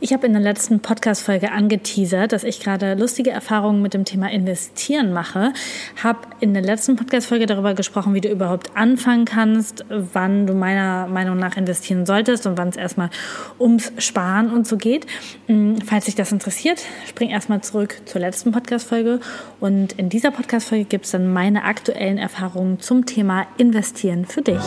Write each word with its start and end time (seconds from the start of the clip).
Ich 0.00 0.12
habe 0.12 0.28
in 0.28 0.32
der 0.32 0.40
letzten 0.40 0.78
Podcast-Folge 0.78 1.50
angeteasert, 1.50 2.30
dass 2.30 2.44
ich 2.44 2.60
gerade 2.60 2.94
lustige 2.94 3.30
Erfahrungen 3.30 3.82
mit 3.82 3.94
dem 3.94 4.04
Thema 4.04 4.30
Investieren 4.30 5.12
mache. 5.12 5.52
Habe 6.00 6.20
in 6.38 6.54
der 6.54 6.62
letzten 6.62 6.94
Podcast-Folge 6.94 7.46
darüber 7.46 7.74
gesprochen, 7.74 8.14
wie 8.14 8.20
du 8.20 8.28
überhaupt 8.28 8.76
anfangen 8.76 9.24
kannst, 9.24 9.84
wann 9.88 10.46
du 10.46 10.54
meiner 10.54 11.08
Meinung 11.08 11.36
nach 11.36 11.56
investieren 11.56 12.06
solltest 12.06 12.46
und 12.46 12.56
wann 12.56 12.68
es 12.68 12.76
erstmal 12.76 13.10
ums 13.58 13.92
Sparen 13.98 14.52
und 14.52 14.68
so 14.68 14.76
geht. 14.76 15.04
Hm, 15.46 15.80
falls 15.84 16.04
dich 16.04 16.14
das 16.14 16.30
interessiert, 16.30 16.80
spring 17.08 17.30
erstmal 17.30 17.60
zurück 17.62 18.00
zur 18.04 18.20
letzten 18.20 18.52
Podcast-Folge. 18.52 19.18
Und 19.58 19.94
in 19.94 20.10
dieser 20.10 20.30
Podcast-Folge 20.30 20.84
gibt 20.84 21.06
es 21.06 21.10
dann 21.10 21.32
meine 21.32 21.64
aktuellen 21.64 22.18
Erfahrungen 22.18 22.78
zum 22.78 23.04
Thema 23.04 23.48
Investieren 23.56 24.26
für 24.26 24.42
dich. 24.42 24.62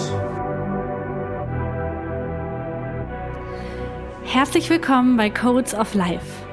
Herzlich 4.24 4.70
willkommen 4.70 5.18
bei 5.18 5.30
Codes 5.30 5.74
of 5.74 5.94
Life, 5.94 6.46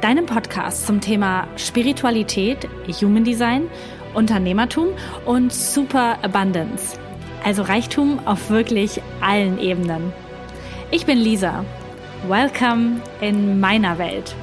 deinem 0.00 0.26
Podcast 0.26 0.86
zum 0.86 1.00
Thema 1.00 1.46
Spiritualität, 1.56 2.68
Human 3.00 3.22
Design, 3.22 3.68
Unternehmertum 4.14 4.88
und 5.24 5.52
Super 5.52 6.18
Abundance, 6.22 6.98
also 7.44 7.62
Reichtum 7.62 8.18
auf 8.26 8.50
wirklich 8.50 9.00
allen 9.20 9.58
Ebenen. 9.60 10.12
Ich 10.90 11.06
bin 11.06 11.18
Lisa. 11.18 11.64
Welcome 12.26 13.00
in 13.20 13.60
meiner 13.60 13.98
Welt. 13.98 14.34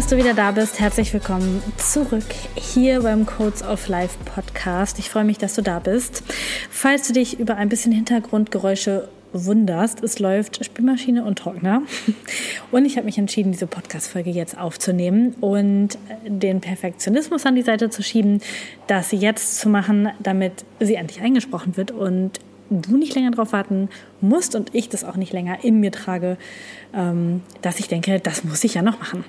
Dass 0.00 0.08
du 0.08 0.16
wieder 0.16 0.32
da 0.32 0.50
bist. 0.50 0.80
Herzlich 0.80 1.12
willkommen 1.12 1.62
zurück 1.76 2.24
hier 2.54 3.02
beim 3.02 3.26
Codes 3.26 3.62
of 3.62 3.86
Life 3.86 4.16
Podcast. 4.24 4.98
Ich 4.98 5.10
freue 5.10 5.24
mich, 5.24 5.36
dass 5.36 5.56
du 5.56 5.62
da 5.62 5.78
bist. 5.78 6.22
Falls 6.70 7.06
du 7.06 7.12
dich 7.12 7.38
über 7.38 7.56
ein 7.56 7.68
bisschen 7.68 7.92
Hintergrundgeräusche 7.92 9.10
wunderst, 9.34 10.02
es 10.02 10.18
läuft 10.18 10.64
Spülmaschine 10.64 11.22
und 11.22 11.38
Trockner. 11.38 11.82
Und 12.70 12.86
ich 12.86 12.96
habe 12.96 13.04
mich 13.04 13.18
entschieden, 13.18 13.52
diese 13.52 13.66
Podcast-Folge 13.66 14.30
jetzt 14.30 14.56
aufzunehmen 14.56 15.34
und 15.42 15.98
den 16.26 16.62
Perfektionismus 16.62 17.44
an 17.44 17.54
die 17.54 17.62
Seite 17.62 17.90
zu 17.90 18.02
schieben, 18.02 18.40
das 18.86 19.12
jetzt 19.12 19.58
zu 19.58 19.68
machen, 19.68 20.08
damit 20.18 20.64
sie 20.78 20.94
endlich 20.94 21.20
eingesprochen 21.20 21.76
wird 21.76 21.90
und 21.90 22.40
du 22.70 22.96
nicht 22.96 23.14
länger 23.14 23.32
darauf 23.32 23.52
warten 23.52 23.90
musst 24.22 24.54
und 24.54 24.74
ich 24.74 24.88
das 24.88 25.04
auch 25.04 25.16
nicht 25.16 25.34
länger 25.34 25.62
in 25.62 25.78
mir 25.78 25.92
trage, 25.92 26.38
ähm, 26.94 27.42
dass 27.60 27.80
ich 27.80 27.88
denke, 27.88 28.18
das 28.18 28.44
muss 28.44 28.64
ich 28.64 28.74
ja 28.74 28.82
noch 28.82 28.98
machen. 28.98 29.24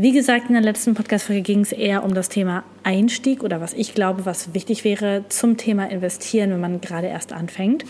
Wie 0.00 0.12
gesagt, 0.12 0.46
in 0.46 0.52
der 0.52 0.62
letzten 0.62 0.94
Podcast-Folge 0.94 1.42
ging 1.42 1.58
es 1.58 1.72
eher 1.72 2.04
um 2.04 2.14
das 2.14 2.28
Thema 2.28 2.62
Einstieg 2.84 3.42
oder 3.42 3.60
was 3.60 3.72
ich 3.72 3.96
glaube, 3.96 4.26
was 4.26 4.54
wichtig 4.54 4.84
wäre 4.84 5.24
zum 5.28 5.56
Thema 5.56 5.90
Investieren, 5.90 6.52
wenn 6.52 6.60
man 6.60 6.80
gerade 6.80 7.08
erst 7.08 7.32
anfängt. 7.32 7.84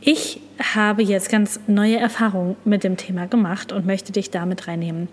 Ich 0.00 0.40
habe 0.74 1.04
jetzt 1.04 1.30
ganz 1.30 1.60
neue 1.68 1.98
Erfahrungen 1.98 2.56
mit 2.64 2.82
dem 2.82 2.96
Thema 2.96 3.28
gemacht 3.28 3.70
und 3.70 3.86
möchte 3.86 4.10
dich 4.10 4.32
damit 4.32 4.66
reinnehmen. 4.66 5.06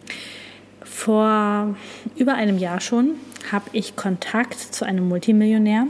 Vor 0.82 1.76
über 2.16 2.34
einem 2.34 2.58
Jahr 2.58 2.82
schon 2.82 3.12
habe 3.52 3.70
ich 3.72 3.96
Kontakt 3.96 4.60
zu 4.60 4.86
einem 4.86 5.08
Multimillionär 5.08 5.86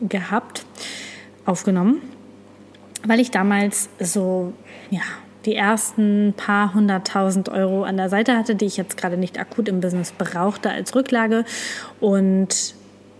gehabt, 0.00 0.64
aufgenommen, 1.44 2.00
weil 3.06 3.20
ich 3.20 3.30
damals 3.30 3.90
so, 4.00 4.54
ja, 4.88 5.02
die 5.44 5.54
ersten 5.54 6.34
paar 6.36 6.74
hunderttausend 6.74 7.48
Euro 7.48 7.84
an 7.84 7.96
der 7.96 8.08
Seite 8.08 8.36
hatte, 8.36 8.54
die 8.54 8.66
ich 8.66 8.76
jetzt 8.76 8.96
gerade 8.96 9.16
nicht 9.16 9.38
akut 9.38 9.68
im 9.68 9.80
Business 9.80 10.12
brauchte 10.12 10.70
als 10.70 10.94
Rücklage 10.94 11.44
und 12.00 12.74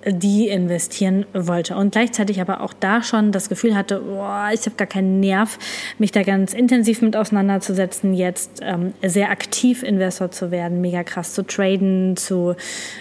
die 0.07 0.49
investieren 0.49 1.27
wollte. 1.33 1.77
Und 1.77 1.93
gleichzeitig 1.93 2.41
aber 2.41 2.61
auch 2.61 2.73
da 2.73 3.03
schon 3.03 3.33
das 3.33 3.49
Gefühl 3.49 3.75
hatte, 3.75 4.01
boah, 4.01 4.51
ich 4.53 4.67
habe 4.67 4.77
gar 4.77 4.87
keinen 4.87 5.21
Nerv, 5.21 5.59
mich 5.99 6.13
da 6.13 6.23
ganz 6.23 6.55
intensiv 6.55 7.03
mit 7.03 7.17
auseinanderzusetzen, 7.17 8.15
jetzt 8.15 8.61
ähm, 8.63 8.95
sehr 9.03 9.31
aktiv 9.31 9.83
Investor 9.83 10.31
zu 10.31 10.51
werden, 10.51 10.81
mega 10.81 11.05
krass 11.05 11.35
zu 11.35 11.47
traden, 11.47 12.17
zu 12.17 12.57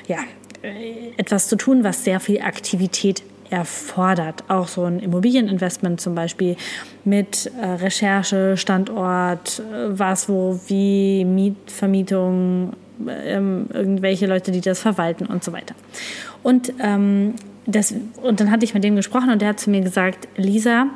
ja, 0.08 0.18
äh, 0.62 1.12
etwas 1.18 1.48
zu 1.48 1.56
tun, 1.56 1.84
was 1.84 2.04
sehr 2.04 2.20
viel 2.20 2.42
Aktivität 2.42 3.24
erfordert. 3.52 4.44
Auch 4.48 4.68
so 4.68 4.86
ein 4.86 5.00
Immobilieninvestment 5.00 6.02
zum 6.02 6.16
Beispiel 6.16 6.56
mit 7.04 7.52
äh, 7.62 7.66
Recherche, 7.66 8.58
Standort, 8.58 9.60
äh, 9.60 9.98
was, 10.00 10.28
wo, 10.28 10.60
wie, 10.68 11.26
Mietvermietung, 11.26 12.74
ähm, 13.08 13.68
irgendwelche 13.74 14.26
Leute, 14.26 14.52
die 14.52 14.62
das 14.62 14.80
verwalten 14.80 15.26
und 15.26 15.44
so 15.44 15.54
weiter. 15.54 15.76
Und, 16.44 16.74
ähm, 16.80 17.36
das, 17.68 17.94
und 18.24 18.40
dann 18.40 18.50
hatte 18.50 18.66
ich 18.66 18.74
mit 18.74 18.84
dem 18.84 18.96
gesprochen 18.96 19.30
und 19.30 19.42
der 19.42 19.50
hat 19.50 19.60
zu 19.60 19.70
mir 19.70 19.82
gesagt, 19.82 20.28
Lisa, 20.36 20.88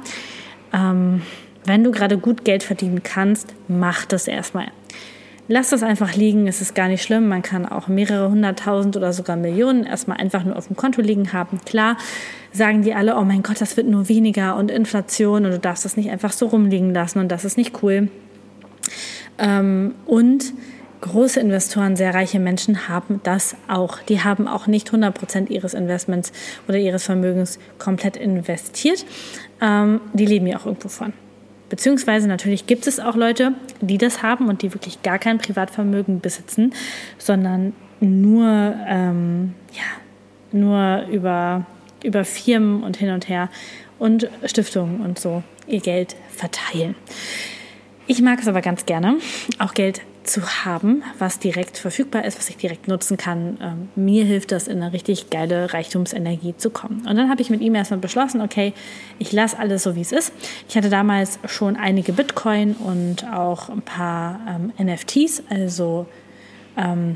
ähm, 0.73 1.21
wenn 1.65 1.83
du 1.83 1.91
gerade 1.91 2.17
gut 2.17 2.45
Geld 2.45 2.63
verdienen 2.63 3.03
kannst, 3.03 3.53
mach 3.67 4.05
das 4.05 4.27
erstmal. 4.27 4.67
Lass 5.47 5.69
das 5.69 5.83
einfach 5.83 6.15
liegen, 6.15 6.47
es 6.47 6.59
ist 6.59 6.73
gar 6.73 6.87
nicht 6.87 7.03
schlimm. 7.03 7.27
Man 7.27 7.43
kann 7.43 7.67
auch 7.67 7.87
mehrere 7.87 8.31
hunderttausend 8.31 8.97
oder 8.97 9.13
sogar 9.13 9.35
Millionen 9.35 9.83
erstmal 9.83 10.17
einfach 10.17 10.43
nur 10.43 10.55
auf 10.55 10.67
dem 10.67 10.75
Konto 10.75 11.01
liegen 11.01 11.33
haben. 11.33 11.59
Klar 11.65 11.97
sagen 12.51 12.81
die 12.81 12.95
alle, 12.95 13.15
oh 13.15 13.23
mein 13.23 13.43
Gott, 13.43 13.61
das 13.61 13.77
wird 13.77 13.87
nur 13.87 14.09
weniger 14.09 14.55
und 14.55 14.71
Inflation 14.71 15.45
und 15.45 15.51
du 15.51 15.59
darfst 15.59 15.85
das 15.85 15.97
nicht 15.97 16.09
einfach 16.09 16.31
so 16.31 16.47
rumliegen 16.47 16.93
lassen 16.93 17.19
und 17.19 17.29
das 17.31 17.45
ist 17.45 17.57
nicht 17.57 17.83
cool. 17.83 18.09
Ähm, 19.37 19.93
und 20.07 20.53
große 21.01 21.39
Investoren, 21.39 21.95
sehr 21.95 22.15
reiche 22.15 22.39
Menschen 22.39 22.87
haben 22.87 23.19
das 23.23 23.55
auch. 23.67 23.99
Die 23.99 24.21
haben 24.21 24.47
auch 24.47 24.65
nicht 24.65 24.87
100 24.87 25.13
Prozent 25.13 25.49
ihres 25.51 25.75
Investments 25.75 26.31
oder 26.67 26.79
ihres 26.79 27.03
Vermögens 27.03 27.59
komplett 27.77 28.17
investiert. 28.17 29.05
Ähm, 29.61 30.01
die 30.13 30.25
leben 30.25 30.47
ja 30.47 30.57
auch 30.57 30.65
irgendwo 30.65 30.89
von. 30.89 31.13
Beziehungsweise 31.69 32.27
natürlich 32.27 32.67
gibt 32.67 32.87
es 32.87 32.99
auch 32.99 33.15
Leute, 33.15 33.53
die 33.81 33.97
das 33.97 34.21
haben 34.21 34.49
und 34.49 34.61
die 34.61 34.73
wirklich 34.73 35.01
gar 35.01 35.17
kein 35.17 35.37
Privatvermögen 35.37 36.21
besitzen, 36.21 36.73
sondern 37.17 37.73
nur, 37.99 38.75
ähm, 38.87 39.53
ja, 39.73 39.83
nur 40.51 41.07
über, 41.11 41.65
über 42.03 42.23
Firmen 42.23 42.83
und 42.83 42.97
hin 42.97 43.09
und 43.09 43.27
her 43.29 43.49
und 43.97 44.29
Stiftungen 44.45 45.01
und 45.01 45.17
so 45.17 45.43
ihr 45.67 45.79
Geld 45.79 46.15
verteilen. 46.29 46.95
Ich 48.07 48.21
mag 48.21 48.39
es 48.39 48.47
aber 48.47 48.61
ganz 48.61 48.85
gerne, 48.85 49.15
auch 49.57 49.73
Geld 49.73 50.01
zu 50.27 50.65
haben, 50.65 51.03
was 51.19 51.39
direkt 51.39 51.77
verfügbar 51.77 52.25
ist, 52.25 52.37
was 52.37 52.49
ich 52.49 52.57
direkt 52.57 52.87
nutzen 52.87 53.17
kann. 53.17 53.57
Ähm, 53.61 53.89
mir 53.95 54.25
hilft 54.25 54.51
das, 54.51 54.67
in 54.67 54.81
eine 54.81 54.93
richtig 54.93 55.29
geile 55.29 55.73
Reichtumsenergie 55.73 56.55
zu 56.57 56.69
kommen. 56.69 57.05
Und 57.07 57.15
dann 57.15 57.29
habe 57.29 57.41
ich 57.41 57.49
mit 57.49 57.61
ihm 57.61 57.75
erstmal 57.75 57.99
beschlossen, 57.99 58.41
okay, 58.41 58.73
ich 59.19 59.31
lasse 59.31 59.57
alles 59.57 59.83
so, 59.83 59.95
wie 59.95 60.01
es 60.01 60.11
ist. 60.11 60.33
Ich 60.67 60.75
hatte 60.75 60.89
damals 60.89 61.39
schon 61.45 61.75
einige 61.75 62.13
Bitcoin 62.13 62.73
und 62.73 63.25
auch 63.31 63.69
ein 63.69 63.81
paar 63.81 64.39
ähm, 64.47 64.73
NFTs, 64.83 65.43
also 65.49 66.05
ähm, 66.77 67.15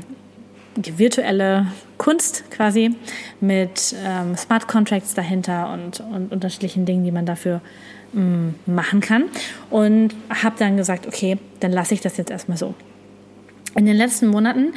virtuelle 0.76 1.66
Kunst 1.98 2.50
quasi 2.50 2.94
mit 3.40 3.94
ähm, 4.04 4.36
Smart 4.36 4.68
Contracts 4.68 5.14
dahinter 5.14 5.72
und, 5.72 6.00
und 6.00 6.32
unterschiedlichen 6.32 6.86
Dingen, 6.86 7.04
die 7.04 7.12
man 7.12 7.26
dafür 7.26 7.60
mm, 8.12 8.50
machen 8.66 9.00
kann. 9.00 9.24
Und 9.68 10.14
habe 10.42 10.56
dann 10.58 10.76
gesagt, 10.76 11.06
okay, 11.06 11.38
dann 11.60 11.72
lasse 11.72 11.94
ich 11.94 12.00
das 12.00 12.16
jetzt 12.16 12.30
erstmal 12.30 12.56
so. 12.56 12.74
In 13.76 13.86
den 13.86 13.96
letzten 13.96 14.28
Monaten 14.28 14.72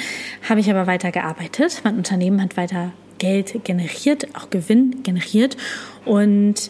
habe 0.48 0.60
ich 0.60 0.70
aber 0.70 0.86
weiter 0.86 1.12
gearbeitet. 1.12 1.82
Mein 1.84 1.98
Unternehmen 1.98 2.42
hat 2.42 2.58
weiter 2.58 2.92
Geld 3.18 3.64
generiert, 3.64 4.28
auch 4.36 4.50
Gewinn 4.50 5.02
generiert. 5.04 5.58
Und 6.06 6.70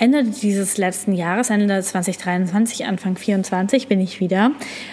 Ende 0.00 0.24
dieses 0.24 0.78
letzten 0.78 1.12
Jahres, 1.12 1.50
Ende 1.50 1.82
2023, 1.82 2.86
Anfang 2.86 3.16
2024, 3.16 3.88
bin 3.88 4.00
ich 4.00 4.20
wieder 4.20 4.52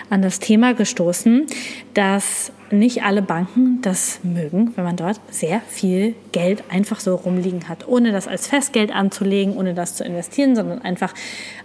an 0.10 0.22
das 0.22 0.40
Thema 0.40 0.74
gestoßen, 0.74 1.46
dass 1.94 2.52
nicht 2.72 3.04
alle 3.04 3.22
Banken 3.22 3.82
das 3.82 4.20
mögen, 4.24 4.74
wenn 4.76 4.84
man 4.84 4.98
dort 4.98 5.22
sehr 5.30 5.62
viel 5.70 6.16
Geld 6.34 6.64
einfach 6.70 7.00
so 7.00 7.16
rumliegen 7.16 7.70
hat, 7.70 7.88
ohne 7.88 8.12
das 8.12 8.28
als 8.28 8.48
Festgeld 8.48 8.94
anzulegen, 8.94 9.56
ohne 9.56 9.74
das 9.74 9.96
zu 9.96 10.04
investieren, 10.04 10.58
sondern 10.58 10.82
einfach 10.82 11.14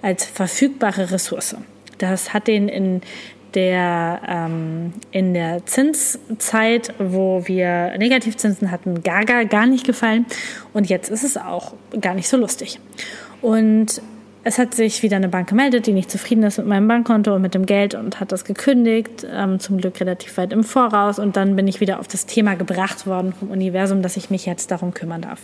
als 0.02 0.24
verfügbare 0.24 1.10
Ressource. 1.10 1.56
Das 1.98 2.32
hat 2.32 2.46
den 2.46 2.68
in 2.68 3.00
der 3.54 4.20
ähm, 4.26 4.92
in 5.10 5.34
der 5.34 5.64
Zinszeit, 5.66 6.94
wo 6.98 7.42
wir 7.46 7.96
Negativzinsen 7.98 8.70
hatten, 8.70 9.02
gar, 9.02 9.24
gar, 9.24 9.44
gar 9.44 9.66
nicht 9.66 9.86
gefallen. 9.86 10.26
Und 10.72 10.88
jetzt 10.88 11.10
ist 11.10 11.24
es 11.24 11.36
auch 11.36 11.74
gar 12.00 12.14
nicht 12.14 12.28
so 12.28 12.36
lustig. 12.36 12.80
Und 13.40 14.02
es 14.44 14.58
hat 14.58 14.74
sich 14.74 15.02
wieder 15.02 15.16
eine 15.16 15.28
Bank 15.28 15.48
gemeldet, 15.48 15.86
die 15.86 15.92
nicht 15.92 16.10
zufrieden 16.10 16.42
ist 16.42 16.58
mit 16.58 16.66
meinem 16.66 16.88
Bankkonto 16.88 17.34
und 17.34 17.42
mit 17.42 17.54
dem 17.54 17.66
Geld 17.66 17.94
und 17.94 18.18
hat 18.18 18.32
das 18.32 18.44
gekündigt, 18.44 19.26
ähm, 19.32 19.60
zum 19.60 19.78
Glück 19.78 20.00
relativ 20.00 20.36
weit 20.36 20.52
im 20.52 20.64
Voraus. 20.64 21.18
Und 21.18 21.36
dann 21.36 21.54
bin 21.54 21.68
ich 21.68 21.80
wieder 21.80 22.00
auf 22.00 22.08
das 22.08 22.26
Thema 22.26 22.54
gebracht 22.54 23.06
worden 23.06 23.32
vom 23.32 23.50
Universum, 23.50 24.02
dass 24.02 24.16
ich 24.16 24.30
mich 24.30 24.46
jetzt 24.46 24.70
darum 24.70 24.94
kümmern 24.94 25.22
darf. 25.22 25.40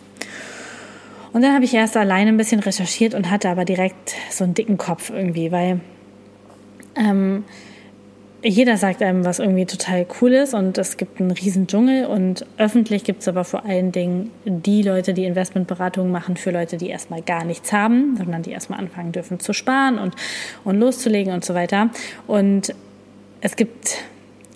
Und 1.32 1.42
dann 1.42 1.54
habe 1.54 1.64
ich 1.64 1.74
erst 1.74 1.96
alleine 1.96 2.30
ein 2.30 2.36
bisschen 2.36 2.60
recherchiert 2.60 3.14
und 3.14 3.30
hatte 3.30 3.48
aber 3.48 3.64
direkt 3.64 4.14
so 4.30 4.44
einen 4.44 4.54
dicken 4.54 4.78
Kopf 4.78 5.10
irgendwie, 5.10 5.52
weil 5.52 5.80
Ähm, 6.98 7.44
jeder 8.42 8.76
sagt 8.76 9.02
einem, 9.02 9.24
was 9.24 9.40
irgendwie 9.40 9.66
total 9.66 10.06
cool 10.20 10.32
ist 10.32 10.54
und 10.54 10.78
es 10.78 10.96
gibt 10.96 11.20
einen 11.20 11.32
riesen 11.32 11.66
Dschungel 11.66 12.06
und 12.06 12.46
öffentlich 12.56 13.02
gibt 13.02 13.22
es 13.22 13.28
aber 13.28 13.42
vor 13.42 13.64
allen 13.64 13.90
Dingen 13.90 14.30
die 14.44 14.82
Leute, 14.82 15.12
die 15.12 15.24
Investmentberatungen 15.24 16.12
machen 16.12 16.36
für 16.36 16.52
Leute, 16.52 16.76
die 16.76 16.88
erstmal 16.88 17.20
gar 17.22 17.44
nichts 17.44 17.72
haben, 17.72 18.16
sondern 18.16 18.42
die 18.42 18.52
erstmal 18.52 18.78
anfangen 18.78 19.10
dürfen 19.10 19.40
zu 19.40 19.52
sparen 19.52 19.98
und, 19.98 20.14
und 20.64 20.78
loszulegen 20.78 21.32
und 21.32 21.44
so 21.44 21.54
weiter. 21.54 21.90
Und 22.28 22.74
es 23.40 23.56
gibt, 23.56 24.04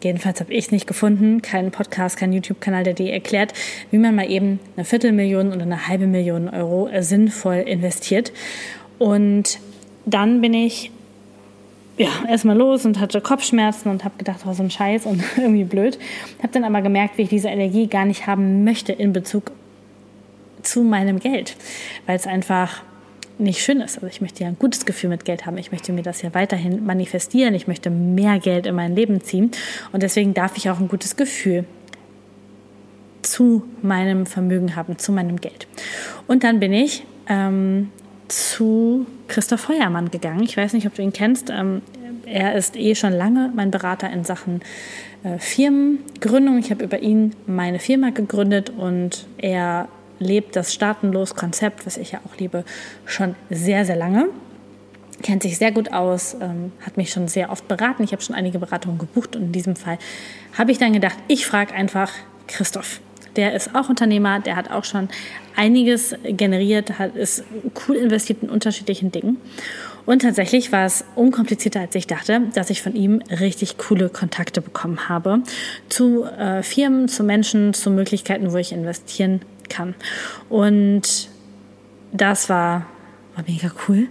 jedenfalls 0.01 0.39
habe 0.39 0.53
ich 0.53 0.67
es 0.67 0.71
nicht 0.71 0.87
gefunden, 0.87 1.43
keinen 1.43 1.73
Podcast, 1.73 2.17
keinen 2.17 2.33
YouTube-Kanal, 2.35 2.85
der 2.85 2.95
dir 2.95 3.13
erklärt, 3.13 3.53
wie 3.91 3.99
man 3.99 4.15
mal 4.15 4.31
eben 4.31 4.61
eine 4.77 4.85
Viertelmillion 4.85 5.53
oder 5.53 5.63
eine 5.63 5.89
halbe 5.89 6.07
Million 6.07 6.49
Euro 6.49 6.89
sinnvoll 7.01 7.57
investiert. 7.57 8.33
Und 9.01 9.59
dann 10.07 10.41
bin 10.41 10.55
ich 10.55 10.93
ja, 12.03 12.29
erstmal 12.29 12.57
los 12.57 12.85
und 12.85 13.01
hatte 13.01 13.21
Kopfschmerzen 13.21 13.91
und 13.91 14.05
habe 14.05 14.17
gedacht, 14.19 14.41
was 14.45 14.57
so 14.57 14.63
ein 14.63 14.71
Scheiß 14.71 15.07
und 15.07 15.23
irgendwie 15.37 15.65
blöd. 15.65 15.99
Habe 16.39 16.53
dann 16.53 16.65
aber 16.65 16.83
gemerkt, 16.83 17.19
wie 17.19 17.23
ich 17.23 17.29
diese 17.29 17.49
Energie 17.49 17.87
gar 17.87 18.05
nicht 18.05 18.27
haben 18.27 18.65
möchte 18.65 18.93
in 18.93 19.13
Bezug 19.13 19.53
zu 20.63 20.83
meinem 20.83 21.19
Geld, 21.19 21.57
weil 22.07 22.17
es 22.17 22.27
einfach 22.27 22.83
nicht 23.39 23.61
schön 23.61 23.81
ist. 23.81 23.97
Also 23.97 24.07
ich 24.07 24.21
möchte 24.21 24.45
ja 24.45 24.49
ein 24.49 24.59
gutes 24.59 24.87
Gefühl 24.87 25.11
mit 25.11 25.25
Geld 25.25 25.47
haben. 25.47 25.59
Ich 25.59 25.73
möchte 25.73 25.93
mir 25.93 26.03
das 26.03 26.23
ja 26.23 26.35
weiterhin 26.35 26.85
manifestieren. 26.85 27.55
Ich 27.55 27.67
möchte 27.67 27.91
mehr 27.91 28.39
Geld 28.39 28.67
in 28.67 28.75
mein 28.75 28.95
Leben 28.95 29.21
ziehen. 29.21 29.51
Und 29.93 30.03
deswegen 30.03 30.35
darf 30.35 30.57
ich 30.57 30.71
auch 30.71 30.79
ein 30.79 30.89
gutes 30.89 31.17
Gefühl 31.17 31.65
zu 33.23 33.63
meinem 33.83 34.27
Vermögen 34.27 34.77
haben, 34.77 34.99
zu 34.99 35.13
meinem 35.13 35.41
Geld. 35.41 35.67
Und 36.27 36.45
dann 36.45 36.61
bin 36.61 36.73
ich 36.73 37.05
ähm, 37.29 37.91
zu 38.33 39.07
Christoph 39.29 39.61
Feuermann 39.61 40.11
gegangen. 40.11 40.43
Ich 40.43 40.57
weiß 40.57 40.73
nicht, 40.73 40.87
ob 40.87 40.95
du 40.95 41.03
ihn 41.03 41.13
kennst. 41.13 41.51
Ähm, 41.51 41.83
er 42.25 42.55
ist 42.55 42.77
eh 42.77 42.95
schon 42.95 43.13
lange 43.13 43.53
mein 43.55 43.71
Berater 43.71 44.11
in 44.11 44.25
Sachen 44.25 44.63
äh, 45.23 45.39
Firmengründung. 45.39 46.59
Ich 46.59 46.71
habe 46.71 46.83
über 46.83 47.01
ihn 47.01 47.35
meine 47.47 47.79
Firma 47.79 48.11
gegründet 48.11 48.71
und 48.71 49.27
er 49.37 49.89
lebt 50.19 50.57
das 50.57 50.73
Staatenlos-Konzept, 50.73 51.85
was 51.85 51.97
ich 51.97 52.13
ja 52.13 52.21
auch 52.27 52.39
liebe, 52.39 52.65
schon 53.05 53.35
sehr, 53.51 53.85
sehr 53.85 53.97
lange. 53.97 54.29
Kennt 55.23 55.43
sich 55.43 55.59
sehr 55.59 55.73
gut 55.73 55.93
aus, 55.93 56.35
ähm, 56.41 56.73
hat 56.81 56.97
mich 56.97 57.11
schon 57.11 57.29
sehr 57.29 57.51
oft 57.51 57.69
beraten. 57.69 58.03
Ich 58.03 58.13
habe 58.13 58.23
schon 58.23 58.35
einige 58.35 58.59
Beratungen 58.59 58.99
gebucht 58.99 59.37
und 59.37 59.43
in 59.43 59.53
diesem 59.53 59.77
Fall 59.77 59.99
habe 60.57 60.73
ich 60.73 60.79
dann 60.79 60.93
gedacht, 60.93 61.19
ich 61.29 61.45
frage 61.47 61.75
einfach 61.75 62.11
Christoph. 62.47 63.01
Der 63.37 63.55
ist 63.55 63.75
auch 63.75 63.89
Unternehmer, 63.89 64.41
der 64.41 64.57
hat 64.57 64.71
auch 64.71 64.85
schon 64.85 65.09
einiges 65.57 66.15
generiert, 66.23 66.99
hat, 66.99 67.17
ist 67.17 67.45
cool 67.87 67.97
investiert 67.97 68.43
in 68.43 68.51
unterschiedlichen 68.51 69.11
Dingen. 69.13 69.39
Und 70.05 70.23
tatsächlich 70.23 70.73
war 70.73 70.85
es 70.85 71.05
unkomplizierter, 71.15 71.81
als 71.81 71.95
ich 71.95 72.07
dachte, 72.07 72.43
dass 72.55 72.71
ich 72.71 72.83
von 72.83 72.95
ihm 72.97 73.23
richtig 73.31 73.79
coole 73.79 74.09
Kontakte 74.09 74.61
bekommen 74.61 75.09
habe 75.09 75.43
zu 75.89 76.25
äh, 76.25 76.63
Firmen, 76.63 77.09
zu 77.09 77.23
Menschen, 77.23 77.73
zu 77.73 77.91
Möglichkeiten, 77.91 78.53
wo 78.53 78.57
ich 78.57 78.73
investieren 78.73 79.43
kann. 79.69 79.95
Und 80.49 81.29
das 82.13 82.49
war, 82.49 82.87
war 83.37 83.45
mega 83.47 83.71
cool, 83.89 84.09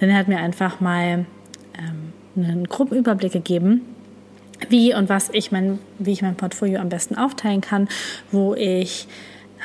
denn 0.00 0.10
er 0.10 0.16
hat 0.16 0.28
mir 0.28 0.38
einfach 0.38 0.80
mal 0.80 1.26
ähm, 1.76 2.12
einen 2.36 2.68
groben 2.68 2.96
Überblick 2.96 3.32
gegeben, 3.32 3.82
wie 4.70 4.94
und 4.94 5.08
was 5.08 5.30
ich 5.32 5.52
mein, 5.52 5.78
wie 5.98 6.12
ich 6.12 6.22
mein 6.22 6.36
Portfolio 6.36 6.80
am 6.80 6.88
besten 6.88 7.16
aufteilen 7.16 7.60
kann, 7.60 7.88
wo 8.30 8.54
ich 8.54 9.08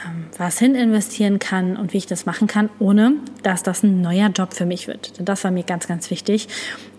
ähm, 0.05 0.25
was 0.37 0.59
hin 0.59 0.75
investieren 0.75 1.39
kann 1.39 1.75
und 1.75 1.93
wie 1.93 1.97
ich 1.97 2.05
das 2.05 2.25
machen 2.25 2.47
kann, 2.47 2.69
ohne 2.79 3.13
dass 3.43 3.63
das 3.63 3.83
ein 3.83 4.01
neuer 4.01 4.29
Job 4.29 4.53
für 4.53 4.65
mich 4.65 4.87
wird. 4.87 5.17
Denn 5.17 5.25
das 5.25 5.43
war 5.43 5.51
mir 5.51 5.63
ganz, 5.63 5.87
ganz 5.87 6.09
wichtig, 6.11 6.47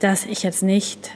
dass 0.00 0.26
ich 0.26 0.42
jetzt 0.42 0.62
nicht 0.62 1.10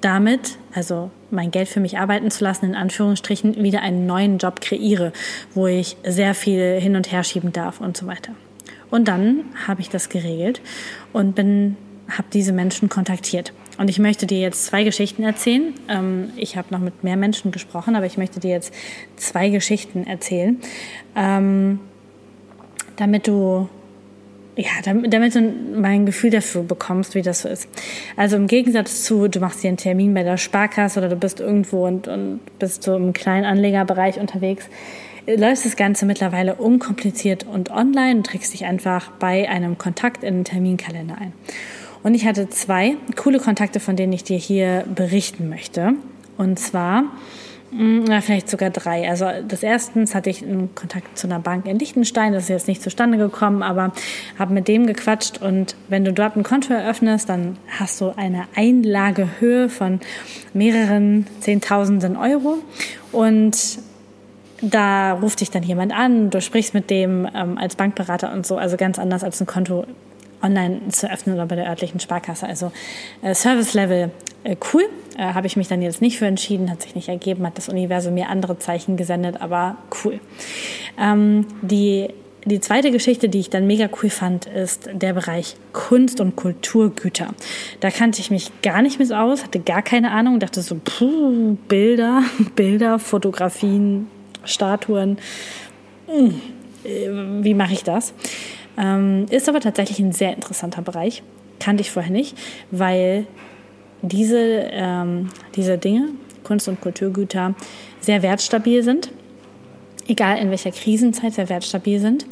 damit, 0.00 0.58
also 0.74 1.10
mein 1.30 1.50
Geld 1.50 1.68
für 1.68 1.80
mich 1.80 1.98
arbeiten 1.98 2.30
zu 2.30 2.44
lassen, 2.44 2.66
in 2.66 2.74
Anführungsstrichen, 2.74 3.62
wieder 3.62 3.82
einen 3.82 4.06
neuen 4.06 4.38
Job 4.38 4.60
kreiere, 4.60 5.12
wo 5.54 5.66
ich 5.66 5.96
sehr 6.04 6.34
viel 6.34 6.80
hin 6.80 6.96
und 6.96 7.12
her 7.12 7.24
schieben 7.24 7.52
darf 7.52 7.80
und 7.80 7.96
so 7.96 8.06
weiter. 8.06 8.32
Und 8.90 9.08
dann 9.08 9.44
habe 9.66 9.80
ich 9.80 9.90
das 9.90 10.08
geregelt 10.08 10.60
und 11.12 11.34
bin, 11.34 11.76
habe 12.08 12.28
diese 12.32 12.52
Menschen 12.52 12.88
kontaktiert. 12.88 13.52
Und 13.78 13.88
ich 13.88 13.98
möchte 13.98 14.26
dir 14.26 14.40
jetzt 14.40 14.66
zwei 14.66 14.84
Geschichten 14.84 15.22
erzählen. 15.22 15.72
Ähm, 15.88 16.30
ich 16.36 16.56
habe 16.56 16.68
noch 16.70 16.80
mit 16.80 17.04
mehr 17.04 17.16
Menschen 17.16 17.52
gesprochen, 17.52 17.96
aber 17.96 18.06
ich 18.06 18.18
möchte 18.18 18.40
dir 18.40 18.50
jetzt 18.50 18.74
zwei 19.16 19.48
Geschichten 19.48 20.04
erzählen, 20.06 20.60
ähm, 21.16 21.80
damit 22.96 23.28
du 23.28 23.68
ja, 24.56 24.70
damit, 24.84 25.14
damit 25.14 25.36
du 25.36 25.40
mein 25.76 26.04
Gefühl 26.04 26.30
dafür 26.30 26.64
bekommst, 26.64 27.14
wie 27.14 27.22
das 27.22 27.42
so 27.42 27.48
ist. 27.48 27.68
Also 28.16 28.34
im 28.34 28.48
Gegensatz 28.48 29.04
zu, 29.04 29.28
du 29.28 29.38
machst 29.38 29.62
dir 29.62 29.68
einen 29.68 29.76
Termin 29.76 30.12
bei 30.12 30.24
der 30.24 30.36
Sparkasse 30.36 30.98
oder 30.98 31.08
du 31.08 31.14
bist 31.14 31.38
irgendwo 31.38 31.86
und, 31.86 32.08
und 32.08 32.40
bist 32.58 32.82
so 32.82 32.96
im 32.96 33.12
kleinen 33.12 33.44
Anlegerbereich 33.44 34.18
unterwegs, 34.18 34.68
läuft 35.26 35.64
das 35.64 35.76
Ganze 35.76 36.06
mittlerweile 36.06 36.56
unkompliziert 36.56 37.46
und 37.46 37.70
online 37.70 38.16
und 38.16 38.26
trägst 38.26 38.52
dich 38.52 38.64
einfach 38.64 39.12
bei 39.20 39.48
einem 39.48 39.78
Kontakt 39.78 40.24
in 40.24 40.38
den 40.38 40.44
Terminkalender 40.44 41.18
ein. 41.18 41.32
Und 42.02 42.14
ich 42.14 42.26
hatte 42.26 42.48
zwei 42.48 42.96
coole 43.16 43.38
Kontakte, 43.38 43.80
von 43.80 43.96
denen 43.96 44.12
ich 44.12 44.24
dir 44.24 44.38
hier 44.38 44.84
berichten 44.94 45.48
möchte. 45.48 45.94
Und 46.36 46.58
zwar, 46.58 47.04
mm, 47.72 48.04
vielleicht 48.20 48.48
sogar 48.48 48.70
drei. 48.70 49.08
Also 49.08 49.26
das 49.46 49.62
erstens 49.62 50.14
hatte 50.14 50.30
ich 50.30 50.42
einen 50.42 50.74
Kontakt 50.74 51.18
zu 51.18 51.26
einer 51.26 51.40
Bank 51.40 51.66
in 51.66 51.78
Liechtenstein, 51.78 52.32
das 52.32 52.44
ist 52.44 52.48
jetzt 52.50 52.68
nicht 52.68 52.82
zustande 52.82 53.18
gekommen, 53.18 53.62
aber 53.62 53.92
habe 54.38 54.54
mit 54.54 54.68
dem 54.68 54.86
gequatscht. 54.86 55.42
Und 55.42 55.74
wenn 55.88 56.04
du 56.04 56.12
dort 56.12 56.36
ein 56.36 56.44
Konto 56.44 56.72
eröffnest, 56.72 57.28
dann 57.28 57.56
hast 57.78 58.00
du 58.00 58.12
eine 58.16 58.44
Einlagehöhe 58.54 59.68
von 59.68 60.00
mehreren 60.54 61.26
Zehntausenden 61.40 62.16
Euro. 62.16 62.58
Und 63.10 63.80
da 64.60 65.12
ruft 65.12 65.40
dich 65.40 65.50
dann 65.50 65.62
jemand 65.62 65.92
an, 65.92 66.30
du 66.30 66.40
sprichst 66.40 66.74
mit 66.74 66.90
dem 66.90 67.28
ähm, 67.34 67.58
als 67.58 67.76
Bankberater 67.76 68.32
und 68.32 68.46
so, 68.46 68.56
also 68.56 68.76
ganz 68.76 68.98
anders 68.98 69.22
als 69.22 69.40
ein 69.40 69.46
Konto 69.46 69.84
online 70.42 70.88
zu 70.90 71.10
öffnen 71.10 71.34
oder 71.34 71.46
bei 71.46 71.56
der 71.56 71.68
örtlichen 71.68 72.00
Sparkasse. 72.00 72.46
Also 72.46 72.72
äh, 73.22 73.34
Service 73.34 73.74
Level 73.74 74.10
äh, 74.44 74.56
cool, 74.72 74.88
äh, 75.16 75.34
habe 75.34 75.46
ich 75.46 75.56
mich 75.56 75.68
dann 75.68 75.82
jetzt 75.82 76.00
nicht 76.00 76.18
für 76.18 76.26
entschieden, 76.26 76.70
hat 76.70 76.82
sich 76.82 76.94
nicht 76.94 77.08
ergeben, 77.08 77.46
hat 77.46 77.58
das 77.58 77.68
Universum 77.68 78.14
mir 78.14 78.28
andere 78.28 78.58
Zeichen 78.58 78.96
gesendet, 78.96 79.40
aber 79.40 79.76
cool. 80.04 80.20
Ähm, 80.98 81.46
die 81.62 82.08
die 82.44 82.60
zweite 82.60 82.90
Geschichte, 82.90 83.28
die 83.28 83.40
ich 83.40 83.50
dann 83.50 83.66
mega 83.66 83.90
cool 84.02 84.08
fand, 84.08 84.46
ist 84.46 84.88
der 84.92 85.12
Bereich 85.12 85.56
Kunst 85.72 86.18
und 86.20 86.34
Kulturgüter. 86.36 87.34
Da 87.80 87.90
kannte 87.90 88.20
ich 88.20 88.30
mich 88.30 88.50
gar 88.62 88.80
nicht 88.80 88.98
mit 88.98 89.12
aus, 89.12 89.42
hatte 89.42 89.60
gar 89.60 89.82
keine 89.82 90.12
Ahnung, 90.12 90.40
dachte 90.40 90.62
so, 90.62 90.80
puh, 90.82 91.56
Bilder, 91.68 92.22
Bilder, 92.56 92.98
Fotografien, 92.98 94.08
Statuen. 94.44 95.18
Hm, 96.06 96.40
äh, 96.84 97.44
wie 97.44 97.54
mache 97.54 97.74
ich 97.74 97.84
das? 97.84 98.14
Ähm, 98.78 99.26
ist 99.30 99.48
aber 99.48 99.60
tatsächlich 99.60 99.98
ein 99.98 100.12
sehr 100.12 100.34
interessanter 100.34 100.82
Bereich. 100.82 101.22
Kannte 101.58 101.80
ich 101.80 101.90
vorher 101.90 102.12
nicht, 102.12 102.38
weil 102.70 103.26
diese, 104.02 104.38
ähm, 104.38 105.30
diese 105.56 105.76
Dinge, 105.76 106.10
Kunst- 106.44 106.68
und 106.68 106.80
Kulturgüter, 106.80 107.54
sehr 108.00 108.22
wertstabil 108.22 108.82
sind. 108.82 109.10
Egal 110.06 110.38
in 110.38 110.50
welcher 110.50 110.70
Krisenzeit 110.70 111.34
sehr 111.34 111.50
wertstabil 111.50 112.00
sind 112.00 112.24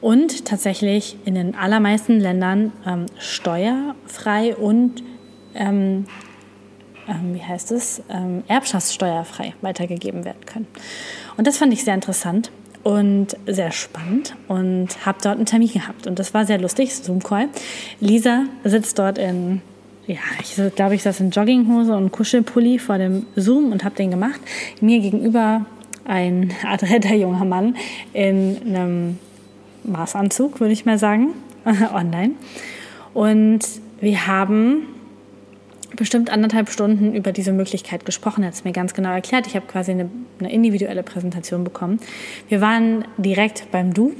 und 0.00 0.46
tatsächlich 0.46 1.16
in 1.26 1.34
den 1.34 1.54
allermeisten 1.54 2.20
Ländern 2.20 2.72
ähm, 2.86 3.04
steuerfrei 3.18 4.56
und 4.56 5.02
ähm, 5.54 6.06
ähm, 7.06 7.34
wie 7.34 7.42
heißt 7.42 7.72
es, 7.72 8.02
ähm, 8.08 8.44
erbschaftssteuerfrei 8.48 9.54
weitergegeben 9.60 10.24
werden 10.24 10.46
können. 10.46 10.66
Und 11.36 11.46
das 11.46 11.58
fand 11.58 11.72
ich 11.72 11.84
sehr 11.84 11.94
interessant 11.94 12.50
und 12.82 13.36
sehr 13.46 13.72
spannend 13.72 14.34
und 14.46 15.04
habe 15.04 15.18
dort 15.22 15.36
einen 15.36 15.46
Termin 15.46 15.72
gehabt. 15.72 16.06
Und 16.06 16.18
das 16.18 16.34
war 16.34 16.44
sehr 16.46 16.58
lustig, 16.58 16.94
Zoom-Call. 16.94 17.48
Lisa 18.00 18.44
sitzt 18.64 18.98
dort 18.98 19.18
in, 19.18 19.60
ja, 20.06 20.18
ich 20.40 20.56
glaube, 20.74 20.94
ich 20.94 21.02
saß 21.02 21.20
in 21.20 21.30
Jogginghose 21.30 21.94
und 21.94 22.12
Kuschelpulli 22.12 22.78
vor 22.78 22.98
dem 22.98 23.26
Zoom 23.36 23.72
und 23.72 23.84
habe 23.84 23.94
den 23.94 24.10
gemacht. 24.10 24.40
Mir 24.80 25.00
gegenüber 25.00 25.66
ein 26.04 26.52
adretter 26.66 27.14
junger 27.14 27.44
Mann 27.44 27.76
in 28.12 28.56
einem 28.66 29.18
Maßanzug, 29.84 30.60
würde 30.60 30.72
ich 30.72 30.86
mal 30.86 30.98
sagen, 30.98 31.34
online. 31.94 32.32
Und 33.14 33.60
wir 34.00 34.26
haben 34.26 34.86
bestimmt 35.98 36.30
anderthalb 36.30 36.70
Stunden 36.70 37.14
über 37.14 37.32
diese 37.32 37.52
Möglichkeit 37.52 38.04
gesprochen. 38.04 38.42
Er 38.42 38.48
hat 38.48 38.54
es 38.54 38.64
mir 38.64 38.72
ganz 38.72 38.94
genau 38.94 39.10
erklärt. 39.10 39.46
Ich 39.46 39.56
habe 39.56 39.66
quasi 39.66 39.90
eine, 39.90 40.08
eine, 40.38 40.50
individuelle 40.50 41.02
Präsentation 41.02 41.64
bekommen. 41.64 42.00
Wir 42.48 42.60
waren 42.60 43.04
direkt 43.18 43.70
beim 43.70 43.92
Du. 43.92 44.14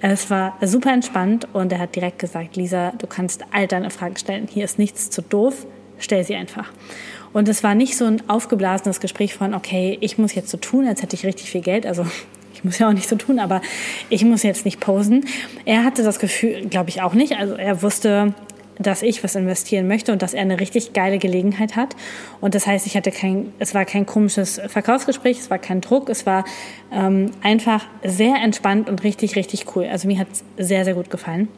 Es 0.00 0.30
war 0.30 0.56
super 0.62 0.92
entspannt 0.92 1.48
und 1.52 1.72
er 1.72 1.78
hat 1.78 1.96
direkt 1.96 2.18
gesagt, 2.18 2.56
Lisa, 2.56 2.92
du 2.98 3.06
kannst 3.06 3.44
all 3.50 3.66
deine 3.66 3.90
Fragen 3.90 4.16
stellen. 4.16 4.46
Hier 4.48 4.64
ist 4.64 4.78
nichts 4.78 5.10
zu 5.10 5.22
doof. 5.22 5.66
Stell 5.98 6.22
sie 6.24 6.36
einfach. 6.36 6.70
Und 7.32 7.48
es 7.48 7.62
war 7.62 7.74
nicht 7.74 7.96
so 7.96 8.04
ein 8.04 8.28
aufgeblasenes 8.28 9.00
Gespräch 9.00 9.34
von, 9.34 9.54
okay, 9.54 9.98
ich 10.00 10.18
muss 10.18 10.34
jetzt 10.34 10.50
so 10.50 10.58
tun, 10.58 10.86
als 10.86 11.02
hätte 11.02 11.16
ich 11.16 11.24
richtig 11.24 11.50
viel 11.50 11.62
Geld. 11.62 11.86
Also 11.86 12.06
ich 12.54 12.64
muss 12.64 12.78
ja 12.78 12.88
auch 12.88 12.92
nicht 12.92 13.08
so 13.08 13.16
tun, 13.16 13.38
aber 13.38 13.62
ich 14.10 14.24
muss 14.24 14.42
jetzt 14.42 14.64
nicht 14.64 14.80
posen. 14.80 15.24
Er 15.64 15.84
hatte 15.84 16.02
das 16.02 16.18
Gefühl, 16.18 16.66
glaube 16.66 16.90
ich 16.90 17.00
auch 17.02 17.14
nicht. 17.14 17.36
Also 17.36 17.54
er 17.54 17.82
wusste, 17.82 18.34
dass 18.80 19.02
ich 19.02 19.22
was 19.22 19.36
investieren 19.36 19.86
möchte 19.86 20.10
und 20.10 20.22
dass 20.22 20.34
er 20.34 20.40
eine 20.40 20.58
richtig 20.58 20.92
geile 20.92 21.18
Gelegenheit 21.18 21.76
hat. 21.76 21.94
Und 22.40 22.54
das 22.54 22.66
heißt, 22.66 22.86
ich 22.86 22.96
hatte 22.96 23.10
kein, 23.10 23.52
es 23.58 23.74
war 23.74 23.84
kein 23.84 24.06
komisches 24.06 24.60
Verkaufsgespräch, 24.68 25.38
es 25.38 25.50
war 25.50 25.58
kein 25.58 25.80
Druck, 25.80 26.08
es 26.08 26.26
war 26.26 26.44
ähm, 26.90 27.30
einfach 27.42 27.84
sehr 28.02 28.36
entspannt 28.36 28.88
und 28.88 29.04
richtig, 29.04 29.36
richtig 29.36 29.76
cool. 29.76 29.84
Also 29.84 30.08
mir 30.08 30.18
hat 30.18 30.28
es 30.32 30.68
sehr, 30.68 30.84
sehr 30.84 30.94
gut 30.94 31.10
gefallen. 31.10 31.48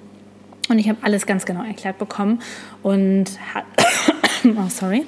Und 0.69 0.79
ich 0.79 0.89
habe 0.89 0.99
alles 1.03 1.27
ganz 1.27 1.45
genau 1.45 1.65
erklärt 1.65 1.99
bekommen 1.99 2.41
und 2.83 3.27
hat, 3.55 3.65
oh, 4.45 4.69
sorry, 4.69 5.05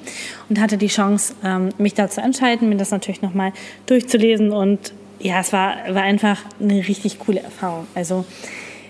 und 0.49 0.59
hatte 0.59 0.77
die 0.77 0.87
Chance, 0.87 1.33
ähm, 1.43 1.69
mich 1.77 1.93
da 1.93 2.09
zu 2.09 2.21
entscheiden, 2.21 2.69
mir 2.69 2.77
das 2.77 2.91
natürlich 2.91 3.21
nochmal 3.21 3.51
durchzulesen. 3.85 4.51
Und 4.51 4.93
ja, 5.19 5.39
es 5.39 5.53
war, 5.53 5.75
war 5.89 6.03
einfach 6.03 6.41
eine 6.59 6.87
richtig 6.87 7.19
coole 7.19 7.41
Erfahrung. 7.41 7.87
Also 7.95 8.25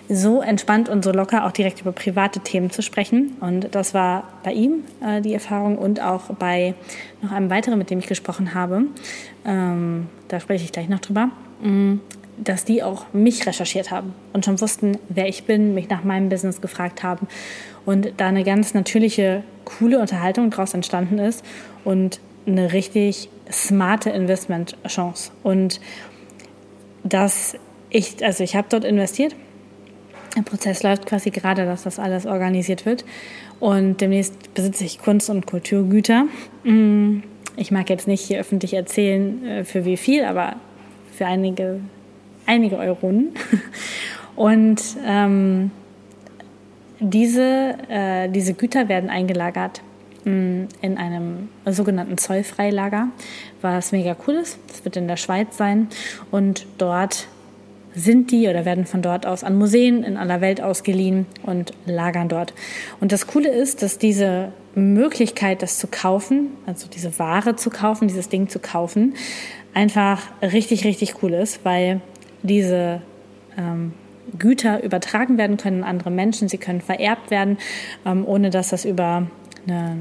so 0.08 0.40
entspannt 0.40 0.88
und 0.88 1.04
so 1.04 1.12
locker 1.12 1.46
auch 1.46 1.52
direkt 1.52 1.80
über 1.80 1.92
private 1.92 2.40
Themen 2.40 2.70
zu 2.70 2.82
sprechen. 2.82 3.36
Und 3.40 3.74
das 3.74 3.94
war 3.94 4.24
bei 4.42 4.52
ihm 4.52 4.84
äh, 5.04 5.20
die 5.20 5.34
Erfahrung 5.34 5.78
und 5.78 6.00
auch 6.00 6.30
bei 6.38 6.74
noch 7.22 7.32
einem 7.32 7.50
weiteren, 7.50 7.78
mit 7.78 7.90
dem 7.90 7.98
ich 7.98 8.06
gesprochen 8.06 8.54
habe. 8.54 8.82
Ähm, 9.44 10.06
da 10.28 10.40
spreche 10.40 10.64
ich 10.64 10.72
gleich 10.72 10.88
noch 10.88 11.00
drüber. 11.00 11.30
Mm, 11.62 11.96
dass 12.38 12.64
die 12.64 12.82
auch 12.82 13.06
mich 13.12 13.46
recherchiert 13.46 13.90
haben 13.90 14.14
und 14.32 14.44
schon 14.44 14.60
wussten, 14.60 14.98
wer 15.08 15.28
ich 15.28 15.44
bin, 15.44 15.74
mich 15.74 15.88
nach 15.88 16.04
meinem 16.04 16.28
Business 16.28 16.60
gefragt 16.60 17.02
haben 17.02 17.26
und 17.86 18.12
da 18.18 18.26
eine 18.26 18.44
ganz 18.44 18.74
natürliche, 18.74 19.42
coole 19.64 19.98
Unterhaltung 19.98 20.50
daraus 20.50 20.74
entstanden 20.74 21.18
ist 21.18 21.44
und 21.84 22.20
eine 22.46 22.72
richtig 22.72 23.30
smarte 23.50 24.10
Investmentchance. 24.10 25.30
Und 25.42 25.80
dass 27.04 27.56
ich, 27.90 28.24
also 28.24 28.44
ich 28.44 28.56
habe 28.56 28.66
dort 28.68 28.84
investiert. 28.84 29.34
Der 30.36 30.42
Prozess 30.42 30.82
läuft 30.82 31.06
quasi 31.06 31.30
gerade, 31.30 31.64
dass 31.64 31.84
das 31.84 31.98
alles 31.98 32.26
organisiert 32.26 32.86
wird. 32.86 33.04
Und 33.58 34.00
demnächst 34.00 34.54
besitze 34.54 34.84
ich 34.84 34.98
Kunst- 34.98 35.30
und 35.30 35.46
Kulturgüter. 35.46 36.26
Mm, 36.62 37.20
ich 37.56 37.70
mag 37.70 37.88
jetzt 37.88 38.06
nicht 38.06 38.20
hier 38.20 38.38
öffentlich 38.38 38.74
erzählen, 38.74 39.46
äh, 39.46 39.64
für 39.64 39.84
wie 39.86 39.96
viel, 39.96 40.24
aber 40.24 40.56
für 41.16 41.26
einige 41.26 41.80
einige 42.46 42.78
Euronen. 42.78 43.34
Und 44.36 44.82
ähm, 45.04 45.70
diese, 47.00 47.76
äh, 47.88 48.28
diese 48.28 48.54
Güter 48.54 48.88
werden 48.88 49.10
eingelagert 49.10 49.82
mm, 50.24 50.64
in 50.80 50.98
einem 50.98 51.48
sogenannten 51.66 52.18
Zollfreilager, 52.18 53.08
was 53.60 53.92
mega 53.92 54.16
cool 54.26 54.34
ist. 54.34 54.58
Das 54.68 54.84
wird 54.84 54.96
in 54.96 55.08
der 55.08 55.16
Schweiz 55.16 55.56
sein. 55.56 55.88
Und 56.30 56.66
dort 56.78 57.28
sind 57.96 58.30
die 58.30 58.46
oder 58.46 58.64
werden 58.66 58.84
von 58.84 59.00
dort 59.00 59.26
aus 59.26 59.42
an 59.42 59.56
Museen 59.56 60.04
in 60.04 60.18
aller 60.18 60.42
Welt 60.42 60.60
ausgeliehen 60.60 61.26
und 61.42 61.72
lagern 61.86 62.28
dort. 62.28 62.52
Und 63.00 63.10
das 63.10 63.26
Coole 63.26 63.48
ist, 63.48 63.82
dass 63.82 63.98
diese 63.98 64.52
Möglichkeit, 64.74 65.62
das 65.62 65.78
zu 65.78 65.86
kaufen, 65.86 66.48
also 66.66 66.88
diese 66.88 67.18
Ware 67.18 67.56
zu 67.56 67.70
kaufen, 67.70 68.06
dieses 68.06 68.28
Ding 68.28 68.48
zu 68.48 68.58
kaufen, 68.58 69.14
einfach 69.72 70.22
richtig, 70.42 70.84
richtig 70.84 71.22
cool 71.22 71.32
ist, 71.32 71.64
weil 71.64 72.02
diese 72.42 73.00
ähm, 73.56 73.94
Güter 74.38 74.82
übertragen 74.84 75.38
werden 75.38 75.56
können 75.56 75.82
an 75.82 75.88
andere 75.88 76.10
Menschen, 76.10 76.48
sie 76.48 76.58
können 76.58 76.82
vererbt 76.82 77.30
werden, 77.30 77.56
ähm, 78.04 78.26
ohne 78.26 78.50
dass 78.50 78.68
das 78.68 78.84
über 78.84 79.26
eine, 79.66 79.96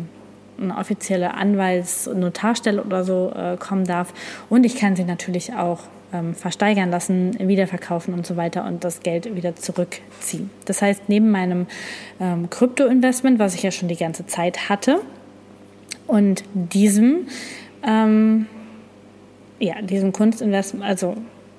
eine 0.59 0.77
offizielle 0.77 1.33
Anwalts- 1.33 2.09
und 2.09 2.19
Notarstelle 2.19 2.83
oder 2.83 3.05
so 3.05 3.31
äh, 3.33 3.55
kommen 3.55 3.85
darf. 3.85 4.13
Und 4.49 4.65
ich 4.65 4.75
kann 4.75 4.97
sie 4.97 5.05
natürlich 5.05 5.53
auch 5.53 5.79
ähm, 6.13 6.33
versteigern 6.33 6.89
lassen, 6.89 7.37
wiederverkaufen 7.39 8.13
und 8.13 8.25
so 8.25 8.37
weiter 8.37 8.65
und 8.65 8.83
das 8.83 9.01
Geld 9.01 9.35
wieder 9.35 9.55
zurückziehen. 9.55 10.49
Das 10.65 10.81
heißt, 10.81 11.03
neben 11.07 11.31
meinem 11.31 11.67
ähm, 12.19 12.49
Krypto-Investment, 12.49 13.39
was 13.39 13.55
ich 13.55 13.63
ja 13.63 13.71
schon 13.71 13.87
die 13.87 13.97
ganze 13.97 14.25
Zeit 14.25 14.69
hatte, 14.69 15.01
und 16.07 16.43
diesem, 16.53 17.27
ähm, 17.83 18.45
ja, 19.59 19.81
diesem 19.81 20.13
Kunstinvestment, 20.13 20.85
also 20.85 21.15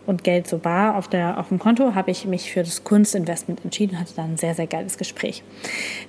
und 0.07 0.23
Geld 0.23 0.47
so 0.47 0.59
bar 0.59 0.97
auf, 0.97 1.09
der, 1.09 1.38
auf 1.38 1.49
dem 1.49 1.59
Konto, 1.59 1.97
habe 1.97 2.12
ich 2.12 2.26
mich 2.26 2.53
für 2.53 2.62
das 2.62 2.85
Kunstinvestment 2.85 3.65
entschieden, 3.65 3.99
hatte 3.99 4.15
dann 4.15 4.35
ein 4.35 4.37
sehr, 4.37 4.55
sehr 4.55 4.69
geiles 4.69 4.99
Gespräch. 4.99 5.43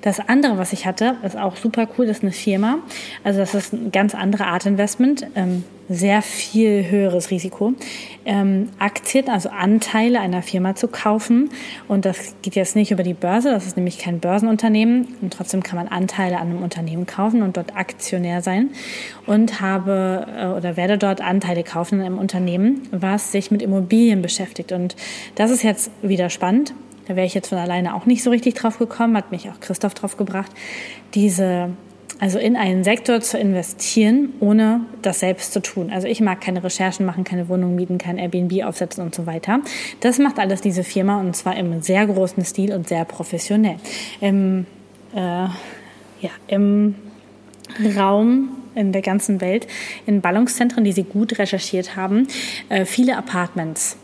Das 0.01 0.20
andere, 0.20 0.60
was 0.60 0.72
ich 0.72 0.86
hatte, 0.86 1.15
ist 1.24 1.36
auch 1.36 1.56
super 1.56 1.88
cool, 1.98 2.06
das 2.06 2.17
ist 2.17 2.24
eine 2.24 2.32
Firma. 2.32 2.77
Also 3.24 3.39
das 3.39 3.56
ist 3.56 3.74
eine 3.74 3.89
ganz 3.89 4.13
andere 4.13 4.46
Art 4.46 4.67
Investment. 4.67 5.25
Ähm, 5.36 5.63
sehr 5.89 6.22
viel 6.22 6.89
höheres 6.89 7.32
Risiko, 7.32 7.74
ähm, 8.25 8.70
Aktien, 8.77 9.29
also 9.29 9.50
Anteile 9.50 10.20
einer 10.20 10.41
Firma 10.41 10.75
zu 10.75 10.88
kaufen. 10.88 11.50
Und 11.88 12.06
das 12.06 12.36
geht 12.41 12.56
jetzt 12.56 12.75
nicht 12.75 12.91
über 12.91 13.03
die 13.03 13.13
Börse, 13.13 13.51
das 13.51 13.65
ist 13.65 13.77
nämlich 13.77 13.98
kein 13.98 14.20
Börsenunternehmen. 14.20 15.08
Und 15.22 15.34
trotzdem 15.34 15.63
kann 15.63 15.77
man 15.77 15.88
Anteile 15.88 16.38
an 16.38 16.50
einem 16.50 16.63
Unternehmen 16.63 17.06
kaufen 17.06 17.41
und 17.41 17.58
dort 17.58 17.75
Aktionär 17.75 18.41
sein. 18.41 18.72
Und 19.25 19.62
habe 19.62 20.27
äh, 20.38 20.48
oder 20.48 20.77
werde 20.77 20.98
dort 20.98 21.22
Anteile 21.22 21.63
kaufen 21.63 22.00
in 22.00 22.06
einem 22.06 22.20
Unternehmen, 22.20 22.82
was 22.91 23.32
sich 23.32 23.51
mit 23.51 23.62
Immobilien 23.62 24.22
beschäftigt. 24.22 24.72
Und 24.72 24.96
das 25.36 25.51
ist 25.51 25.63
jetzt 25.63 25.91
wieder 26.01 26.29
spannend. 26.29 26.74
Da 27.08 27.15
wäre 27.15 27.25
ich 27.25 27.34
jetzt 27.34 27.48
von 27.50 27.58
alleine 27.58 27.96
auch 27.96 28.06
nicht 28.06 28.22
so 28.22 28.29
richtig 28.29 28.56
drauf 28.56 28.79
gekommen, 28.79 29.15
hat 29.15 29.32
mich 29.32 29.50
auch 29.50 29.62
Christoph 29.62 29.94
drauf 29.94 30.17
gebracht. 30.17 30.51
Diese 31.13 31.70
also 32.19 32.39
in 32.39 32.55
einen 32.55 32.83
Sektor 32.83 33.21
zu 33.21 33.38
investieren, 33.38 34.33
ohne 34.39 34.81
das 35.01 35.19
selbst 35.19 35.53
zu 35.53 35.62
tun. 35.62 35.91
Also 35.91 36.07
ich 36.07 36.19
mag 36.19 36.41
keine 36.41 36.63
Recherchen 36.63 37.05
machen, 37.05 37.24
keine 37.24 37.47
Wohnung 37.50 37.75
mieten, 37.75 37.97
kein 37.97 38.17
Airbnb 38.17 38.63
aufsetzen 38.63 39.03
und 39.03 39.13
so 39.13 39.25
weiter. 39.25 39.59
Das 40.00 40.17
macht 40.17 40.39
alles 40.39 40.62
diese 40.62 40.83
Firma 40.83 41.19
und 41.19 41.36
zwar 41.36 41.55
im 41.57 41.81
sehr 41.81 42.07
großen 42.07 42.43
Stil 42.43 42.74
und 42.74 42.88
sehr 42.88 43.05
professionell. 43.05 43.77
Im, 44.19 44.65
äh, 45.13 45.19
ja, 45.19 46.31
im 46.47 46.95
Raum 47.95 48.50
in 48.74 48.91
der 48.91 49.01
ganzen 49.01 49.41
Welt, 49.41 49.67
in 50.05 50.21
Ballungszentren, 50.21 50.83
die 50.83 50.91
sie 50.91 51.03
gut 51.03 51.38
recherchiert 51.39 51.95
haben, 51.95 52.27
äh, 52.69 52.86
viele 52.86 53.17
Apartments 53.17 53.97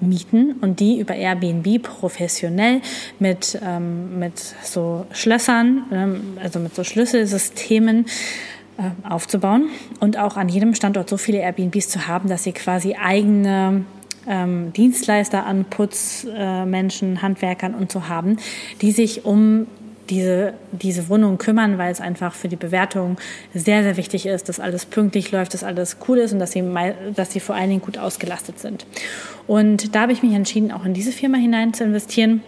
mieten 0.00 0.52
und 0.60 0.80
die 0.80 0.98
über 0.98 1.14
Airbnb 1.14 1.82
professionell 1.82 2.80
mit, 3.18 3.58
ähm, 3.64 4.18
mit 4.18 4.38
so 4.62 5.06
Schlössern, 5.12 5.84
ähm, 5.92 6.38
also 6.42 6.58
mit 6.58 6.74
so 6.74 6.84
Schlüsselsystemen 6.84 8.06
äh, 8.78 9.08
aufzubauen 9.08 9.70
und 10.00 10.18
auch 10.18 10.36
an 10.36 10.48
jedem 10.48 10.74
Standort 10.74 11.08
so 11.08 11.16
viele 11.16 11.38
Airbnbs 11.38 11.88
zu 11.88 12.06
haben, 12.06 12.28
dass 12.28 12.44
sie 12.44 12.52
quasi 12.52 12.94
eigene 12.94 13.84
ähm, 14.28 14.72
Dienstleister 14.72 15.46
an 15.46 15.64
Putzmenschen, 15.64 17.16
äh, 17.16 17.18
Handwerkern 17.18 17.74
und 17.74 17.90
so 17.90 18.08
haben, 18.08 18.36
die 18.82 18.92
sich 18.92 19.24
um 19.24 19.66
diese, 20.10 20.54
diese 20.72 21.08
Wohnung 21.08 21.38
kümmern, 21.38 21.78
weil 21.78 21.92
es 21.92 22.00
einfach 22.00 22.34
für 22.34 22.48
die 22.48 22.56
Bewertung 22.56 23.16
sehr, 23.54 23.82
sehr 23.82 23.96
wichtig 23.96 24.26
ist, 24.26 24.48
dass 24.48 24.60
alles 24.60 24.86
pünktlich 24.86 25.30
läuft, 25.30 25.54
dass 25.54 25.64
alles 25.64 25.96
cool 26.08 26.18
ist 26.18 26.32
und 26.32 26.38
dass 26.38 26.52
sie, 26.52 26.64
dass 27.14 27.32
sie 27.32 27.40
vor 27.40 27.54
allen 27.54 27.70
Dingen 27.70 27.82
gut 27.82 27.98
ausgelastet 27.98 28.58
sind. 28.58 28.86
Und 29.46 29.94
da 29.94 30.02
habe 30.02 30.12
ich 30.12 30.22
mich 30.22 30.32
entschieden, 30.32 30.72
auch 30.72 30.84
in 30.84 30.94
diese 30.94 31.12
Firma 31.12 31.38
hinein 31.38 31.74
zu 31.74 31.84
investieren, 31.84 32.42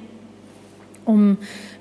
um 1.05 1.38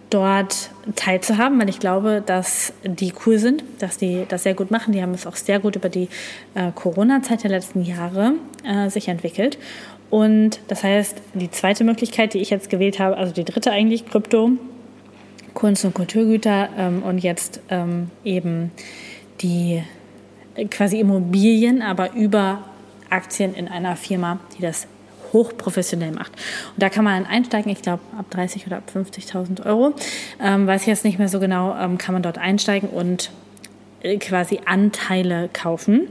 dort 0.10 0.72
teilzuhaben, 0.96 1.60
weil 1.60 1.70
ich 1.70 1.80
glaube, 1.80 2.24
dass 2.26 2.74
die 2.84 3.14
cool 3.26 3.38
sind, 3.38 3.64
dass 3.80 3.98
die 3.98 4.26
das 4.28 4.44
sehr 4.44 4.56
gut 4.56 4.72
machen. 4.72 4.92
Die 4.92 5.02
haben 5.02 5.14
es 5.14 5.28
auch 5.28 5.36
sehr 5.36 5.60
gut 5.60 5.76
über 5.76 5.90
die 5.90 6.10
äh, 6.56 6.72
Corona-Zeit 6.74 7.44
der 7.44 7.52
letzten 7.52 7.84
Jahre 7.84 8.34
äh, 8.64 8.90
sich 8.90 9.08
entwickelt. 9.08 9.60
Und 10.10 10.60
das 10.68 10.84
heißt, 10.84 11.22
die 11.36 11.52
zweite 11.52 11.84
Möglichkeit, 11.84 12.34
die 12.34 12.40
ich 12.40 12.50
jetzt 12.50 12.72
gewählt 12.72 12.98
habe, 12.98 13.18
also 13.18 13.32
die 13.32 13.44
dritte 13.44 13.72
eigentlich, 13.72 14.08
Krypto, 14.08 14.52
Kunst- 15.60 15.84
und 15.84 15.94
Kulturgüter 15.94 16.70
ähm, 16.78 17.04
und 17.04 17.20
jetzt 17.20 17.60
ähm, 17.70 18.10
eben 18.24 18.72
die 19.42 19.84
äh, 20.56 20.66
quasi 20.66 21.00
Immobilien, 21.00 21.82
aber 21.82 22.14
über 22.14 22.64
Aktien 23.10 23.54
in 23.54 23.68
einer 23.68 23.96
Firma, 23.96 24.40
die 24.58 24.62
das 24.62 24.88
hochprofessionell 25.34 26.12
macht. 26.12 26.32
Und 26.74 26.82
da 26.82 26.90
kann 26.90 27.04
man 27.04 27.26
einsteigen, 27.26 27.72
ich 27.72 27.82
glaube 27.82 28.02
ab 28.18 28.26
30 28.30 28.68
oder 28.68 28.78
ab 28.78 28.92
50.000 28.94 29.66
Euro, 29.66 29.94
ähm, 30.42 30.66
weiß 30.66 30.82
ich 30.82 30.88
jetzt 30.88 31.06
nicht 31.06 31.20
mehr 31.20 31.28
so 31.28 31.40
genau, 31.40 31.76
ähm, 31.78 31.98
kann 31.98 32.14
man 32.14 32.24
dort 32.24 32.38
einsteigen 32.38 32.90
und 32.90 33.30
äh, 34.02 34.18
quasi 34.18 34.62
Anteile 34.66 35.50
kaufen 35.52 36.08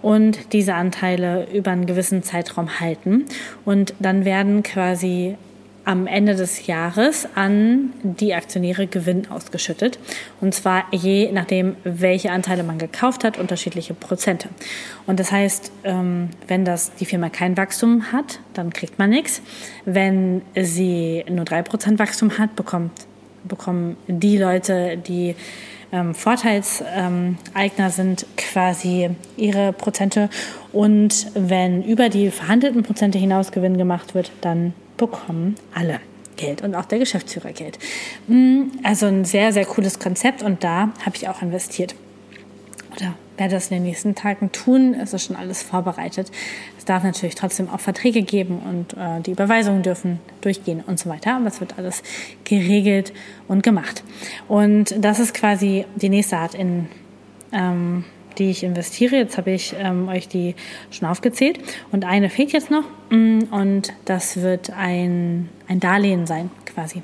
und 0.00 0.52
diese 0.52 0.74
Anteile 0.74 1.48
über 1.52 1.72
einen 1.72 1.86
gewissen 1.86 2.22
Zeitraum 2.22 2.80
halten. 2.80 3.26
Und 3.64 3.94
dann 3.98 4.24
werden 4.24 4.62
quasi 4.62 5.36
am 5.84 6.06
Ende 6.06 6.34
des 6.34 6.66
Jahres 6.66 7.28
an 7.34 7.92
die 8.02 8.34
Aktionäre 8.34 8.86
Gewinn 8.86 9.30
ausgeschüttet. 9.30 9.98
Und 10.40 10.54
zwar 10.54 10.84
je 10.92 11.30
nachdem, 11.32 11.76
welche 11.84 12.30
Anteile 12.30 12.62
man 12.62 12.78
gekauft 12.78 13.24
hat, 13.24 13.38
unterschiedliche 13.38 13.94
Prozente. 13.94 14.48
Und 15.06 15.18
das 15.18 15.32
heißt, 15.32 15.72
ähm, 15.84 16.30
wenn 16.46 16.64
das 16.64 16.94
die 16.94 17.04
Firma 17.04 17.28
kein 17.30 17.56
Wachstum 17.56 18.12
hat, 18.12 18.40
dann 18.54 18.72
kriegt 18.72 18.98
man 18.98 19.10
nichts. 19.10 19.42
Wenn 19.84 20.42
sie 20.54 21.24
nur 21.28 21.44
drei 21.44 21.62
Prozent 21.62 21.98
Wachstum 21.98 22.38
hat, 22.38 22.54
bekommt, 22.54 22.92
bekommen 23.44 23.96
die 24.06 24.38
Leute, 24.38 24.96
die 24.96 25.34
ähm, 25.92 26.14
Vorteilseigner 26.14 27.90
sind, 27.90 28.26
quasi 28.36 29.10
ihre 29.36 29.72
Prozente. 29.72 30.30
Und 30.72 31.26
wenn 31.34 31.82
über 31.82 32.08
die 32.08 32.30
verhandelten 32.30 32.82
Prozente 32.82 33.18
hinaus 33.18 33.52
Gewinn 33.52 33.76
gemacht 33.76 34.14
wird, 34.14 34.30
dann 34.40 34.74
bekommen 35.02 35.56
alle 35.74 35.98
Geld 36.36 36.62
und 36.62 36.76
auch 36.76 36.84
der 36.84 37.00
Geschäftsführer 37.00 37.52
Geld. 37.52 37.78
Mm, 38.28 38.62
also 38.84 39.06
ein 39.06 39.24
sehr, 39.24 39.52
sehr 39.52 39.64
cooles 39.64 39.98
Konzept 39.98 40.42
und 40.42 40.62
da 40.62 40.90
habe 41.04 41.16
ich 41.16 41.28
auch 41.28 41.42
investiert. 41.42 41.96
Oder 42.94 43.14
werde 43.36 43.54
das 43.56 43.68
in 43.70 43.78
den 43.78 43.82
nächsten 43.82 44.14
Tagen 44.14 44.52
tun. 44.52 44.94
Es 44.94 45.12
ist 45.12 45.26
schon 45.26 45.34
alles 45.34 45.62
vorbereitet. 45.62 46.30
Es 46.78 46.84
darf 46.84 47.02
natürlich 47.02 47.34
trotzdem 47.34 47.68
auch 47.68 47.80
Verträge 47.80 48.22
geben 48.22 48.58
und 48.58 48.94
äh, 48.94 49.20
die 49.22 49.32
Überweisungen 49.32 49.82
dürfen 49.82 50.20
durchgehen 50.40 50.84
und 50.86 51.00
so 51.00 51.10
weiter. 51.10 51.36
Aber 51.36 51.46
es 51.46 51.58
wird 51.58 51.78
alles 51.78 52.02
geregelt 52.44 53.12
und 53.48 53.64
gemacht. 53.64 54.04
Und 54.46 54.94
das 54.98 55.18
ist 55.18 55.34
quasi 55.34 55.84
die 55.96 56.10
nächste 56.10 56.36
Art, 56.36 56.54
in 56.54 56.86
ähm, 57.52 58.04
die 58.34 58.50
ich 58.50 58.64
investiere. 58.64 59.16
Jetzt 59.16 59.38
habe 59.38 59.50
ich 59.50 59.74
ähm, 59.78 60.08
euch 60.08 60.28
die 60.28 60.54
schon 60.90 61.08
aufgezählt. 61.08 61.58
Und 61.90 62.04
eine 62.04 62.30
fehlt 62.30 62.52
jetzt 62.52 62.70
noch. 62.70 62.84
Mm, 63.10 63.44
und 63.50 63.92
das 64.04 64.42
wird 64.42 64.70
ein, 64.70 65.48
ein 65.68 65.80
Darlehen 65.80 66.26
sein, 66.26 66.50
quasi. 66.66 67.02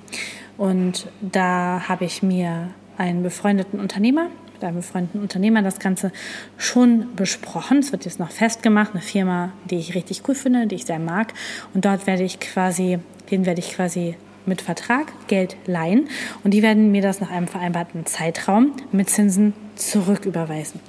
Und 0.56 1.06
da 1.20 1.84
habe 1.88 2.04
ich 2.04 2.22
mir 2.22 2.68
einen 2.96 3.22
befreundeten 3.22 3.78
Unternehmer 3.78 4.28
mit 4.58 4.64
einem 4.64 4.76
befreundeten 4.78 5.20
Unternehmer 5.20 5.62
das 5.62 5.78
Ganze 5.78 6.10
schon 6.56 7.14
besprochen. 7.14 7.78
Es 7.78 7.92
wird 7.92 8.04
jetzt 8.04 8.18
noch 8.18 8.32
festgemacht, 8.32 8.92
eine 8.92 9.02
Firma, 9.02 9.52
die 9.70 9.76
ich 9.76 9.94
richtig 9.94 10.22
cool 10.28 10.34
finde, 10.34 10.66
die 10.66 10.74
ich 10.74 10.84
sehr 10.84 10.98
mag. 10.98 11.32
Und 11.74 11.84
dort 11.84 12.08
werde 12.08 12.24
ich 12.24 12.40
quasi, 12.40 12.98
den 13.30 13.46
werde 13.46 13.60
ich 13.60 13.74
quasi 13.74 14.16
mit 14.46 14.62
Vertrag 14.62 15.12
Geld 15.28 15.56
leihen 15.66 16.08
und 16.42 16.52
die 16.54 16.62
werden 16.62 16.90
mir 16.90 17.02
das 17.02 17.20
nach 17.20 17.30
einem 17.30 17.48
vereinbarten 17.48 18.06
Zeitraum 18.06 18.72
mit 18.92 19.10
Zinsen 19.10 19.52
zurücküberweisen. 19.78 20.80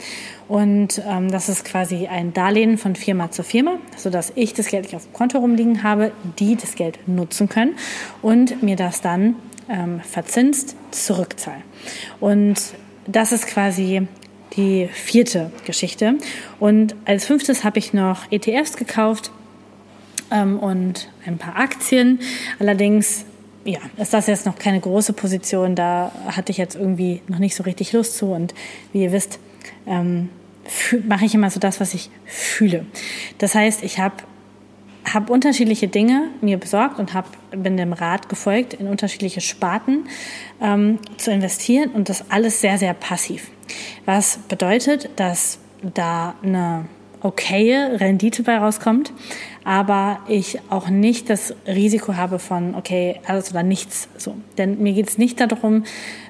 Und 0.47 1.01
ähm, 1.07 1.31
das 1.31 1.49
ist 1.49 1.63
quasi 1.65 2.07
ein 2.07 2.33
Darlehen 2.33 2.77
von 2.77 2.95
Firma 2.95 3.31
zu 3.31 3.43
Firma, 3.43 3.77
sodass 3.95 4.31
ich 4.35 4.53
das 4.53 4.67
Geld 4.67 4.85
nicht 4.85 4.95
auf 4.95 5.05
dem 5.05 5.13
Konto 5.13 5.37
rumliegen 5.37 5.83
habe, 5.83 6.11
die 6.39 6.55
das 6.55 6.75
Geld 6.75 7.07
nutzen 7.07 7.49
können 7.49 7.75
und 8.21 8.63
mir 8.63 8.75
das 8.75 9.01
dann 9.01 9.35
ähm, 9.69 10.01
verzinst 10.01 10.75
zurückzahlen. 10.91 11.63
Und 12.19 12.59
das 13.07 13.31
ist 13.31 13.47
quasi 13.47 14.07
die 14.55 14.89
vierte 14.91 15.51
Geschichte. 15.65 16.15
Und 16.59 16.95
als 17.05 17.25
fünftes 17.25 17.63
habe 17.63 17.79
ich 17.79 17.93
noch 17.93 18.31
ETFs 18.31 18.75
gekauft 18.77 19.31
ähm, 20.31 20.59
und 20.59 21.09
ein 21.25 21.37
paar 21.37 21.55
Aktien. 21.57 22.19
Allerdings 22.59 23.25
ja, 23.69 23.79
ist 23.97 24.13
das 24.13 24.27
jetzt 24.27 24.45
noch 24.45 24.57
keine 24.57 24.79
große 24.79 25.13
Position. 25.13 25.75
Da 25.75 26.11
hatte 26.27 26.51
ich 26.51 26.57
jetzt 26.57 26.75
irgendwie 26.75 27.21
noch 27.27 27.39
nicht 27.39 27.55
so 27.55 27.63
richtig 27.63 27.93
Lust 27.93 28.17
zu. 28.17 28.27
Und 28.27 28.53
wie 28.93 29.03
ihr 29.03 29.11
wisst, 29.11 29.39
ähm, 29.85 30.29
mache 31.07 31.25
ich 31.25 31.35
immer 31.35 31.49
so 31.49 31.59
das, 31.59 31.79
was 31.79 31.93
ich 31.93 32.09
fühle. 32.25 32.85
Das 33.37 33.55
heißt, 33.55 33.83
ich 33.83 33.99
habe 33.99 34.15
habe 35.13 35.33
unterschiedliche 35.33 35.87
Dinge 35.87 36.29
mir 36.41 36.57
besorgt 36.57 36.99
und 36.99 37.15
hab, 37.15 37.25
bin 37.51 37.77
dem 37.77 37.93
Rat 37.93 38.29
gefolgt, 38.29 38.75
in 38.75 38.87
unterschiedliche 38.87 39.41
Sparten 39.41 40.07
ähm, 40.61 40.99
zu 41.17 41.31
investieren 41.31 41.89
und 41.91 42.09
das 42.09 42.29
alles 42.29 42.61
sehr, 42.61 42.77
sehr 42.77 42.93
passiv. 42.93 43.49
Was 44.05 44.37
bedeutet, 44.37 45.09
dass 45.15 45.57
da 45.81 46.35
eine 46.43 46.85
okaye 47.21 47.99
Rendite 47.99 48.43
bei 48.43 48.57
rauskommt, 48.57 49.11
aber 49.63 50.19
ich 50.27 50.59
auch 50.69 50.89
nicht 50.89 51.29
das 51.29 51.53
Risiko 51.67 52.15
habe 52.15 52.39
von, 52.39 52.75
okay, 52.75 53.19
alles 53.25 53.51
oder 53.51 53.63
nichts 53.63 54.07
so. 54.17 54.35
Denn 54.57 54.81
mir 54.81 54.93
geht 54.93 55.09
es 55.09 55.17
nicht 55.17 55.39
darum, 55.39 55.83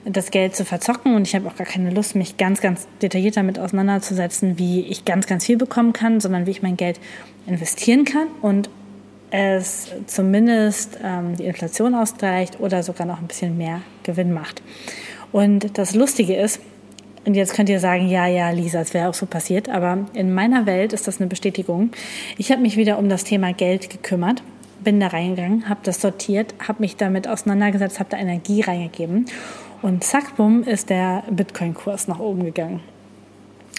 das 0.05 0.31
Geld 0.31 0.55
zu 0.55 0.65
verzocken 0.65 1.15
und 1.15 1.27
ich 1.27 1.36
habe 1.36 1.48
auch 1.48 1.55
gar 1.55 1.67
keine 1.67 1.91
Lust, 1.91 2.15
mich 2.15 2.38
ganz, 2.38 2.62
ganz 2.62 2.88
detailliert 3.01 3.38
damit 3.38 3.60
auseinanderzusetzen, 3.60 4.58
wie 4.58 4.81
ich 4.81 5.05
ganz, 5.05 5.27
ganz 5.27 5.46
viel 5.46 5.58
bekommen 5.58 5.93
kann, 5.93 6.19
sondern 6.19 6.46
wie 6.46 6.51
ich 6.51 6.63
mein 6.63 6.77
Geld 6.77 7.00
investieren 7.46 8.05
kann 8.05 8.27
und 8.41 8.69
es 9.31 9.91
zumindest 10.08 10.98
ähm, 11.03 11.36
die 11.36 11.46
Inflation 11.46 11.93
ausgleicht 11.93 12.60
oder 12.60 12.81
sogar 12.81 13.05
noch 13.05 13.19
ein 13.19 13.27
bisschen 13.27 13.58
mehr 13.58 13.81
Gewinn 14.03 14.34
macht. 14.34 14.63
Und 15.31 15.77
das 15.77 15.93
Lustige 15.93 16.36
ist, 16.36 16.60
und 17.26 17.36
jetzt 17.36 17.54
könnt 17.54 17.70
ihr 17.70 17.80
sagen, 17.80 18.08
ja, 18.08 18.28
ja, 18.28 18.50
Lisa, 18.50 18.80
es 18.80 18.94
wäre 18.94 19.10
auch 19.10 19.14
so 19.14 19.26
passiert, 19.26 19.70
aber 19.70 20.06
in 20.14 20.34
meiner 20.34 20.66
Welt 20.66 20.94
ist 20.94 21.08
das 21.08 21.20
eine 21.20 21.28
Bestätigung. 21.28 21.91
Ich 22.38 22.52
habe 22.52 22.62
mich 22.62 22.78
wieder 22.78 22.98
um 22.98 23.10
das 23.10 23.24
Thema 23.24 23.54
Geld 23.54 23.89
gekümmert, 23.89 24.41
bin 24.84 25.00
da 25.00 25.08
reingegangen, 25.08 25.67
habe 25.67 25.82
das 25.84 26.02
sortiert, 26.02 26.54
habe 26.65 26.82
mich 26.82 26.96
damit 26.96 27.28
auseinandergesetzt, 27.28 28.00
habe 28.00 28.10
da 28.10 28.17
Energie 28.17 28.62
reingegeben 28.62 29.26
und 29.82 30.04
zack, 30.04 30.36
bumm, 30.38 30.63
ist 30.63 30.89
der 30.89 31.24
Bitcoin-Kurs 31.30 32.08
nach 32.08 32.20
oben 32.20 32.43
gegangen. 32.43 32.82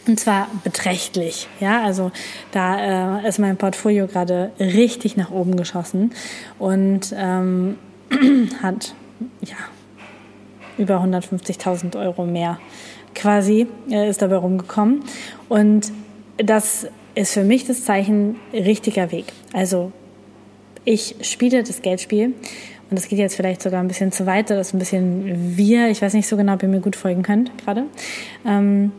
Und 0.06 0.18
zwar 0.18 0.48
beträchtlich. 0.64 1.46
Ja, 1.60 1.82
also 1.82 2.10
da 2.52 3.20
äh, 3.20 3.28
ist 3.28 3.38
mein 3.38 3.56
Portfolio 3.56 4.06
gerade 4.06 4.50
richtig 4.58 5.16
nach 5.16 5.30
oben 5.30 5.56
geschossen 5.56 6.12
und 6.58 7.14
ähm, 7.16 7.78
hat 8.62 8.94
ja 9.42 9.56
über 10.78 11.02
150.000 11.02 12.00
Euro 12.00 12.24
mehr 12.24 12.58
quasi 13.14 13.66
äh, 13.90 14.08
ist 14.08 14.22
dabei 14.22 14.36
rumgekommen. 14.36 15.02
Und 15.48 15.92
das 16.36 16.86
ist 17.14 17.34
für 17.34 17.44
mich 17.44 17.66
das 17.66 17.84
Zeichen 17.84 18.36
richtiger 18.52 19.12
Weg. 19.12 19.26
Also 19.52 19.92
ich 20.84 21.16
spiele 21.22 21.62
das 21.62 21.82
Geldspiel 21.82 22.26
und 22.90 22.98
das 22.98 23.08
geht 23.08 23.18
jetzt 23.18 23.36
vielleicht 23.36 23.62
sogar 23.62 23.80
ein 23.80 23.88
bisschen 23.88 24.12
zu 24.12 24.26
weit, 24.26 24.50
das 24.50 24.68
ist 24.68 24.74
ein 24.74 24.78
bisschen 24.78 25.56
wir, 25.56 25.88
ich 25.90 26.02
weiß 26.02 26.14
nicht 26.14 26.26
so 26.26 26.36
genau, 26.36 26.54
ob 26.54 26.62
ihr 26.62 26.68
mir 26.68 26.80
gut 26.80 26.96
folgen 26.96 27.22
könnt 27.22 27.56
gerade. 27.58 27.84
Ähm, 28.46 28.92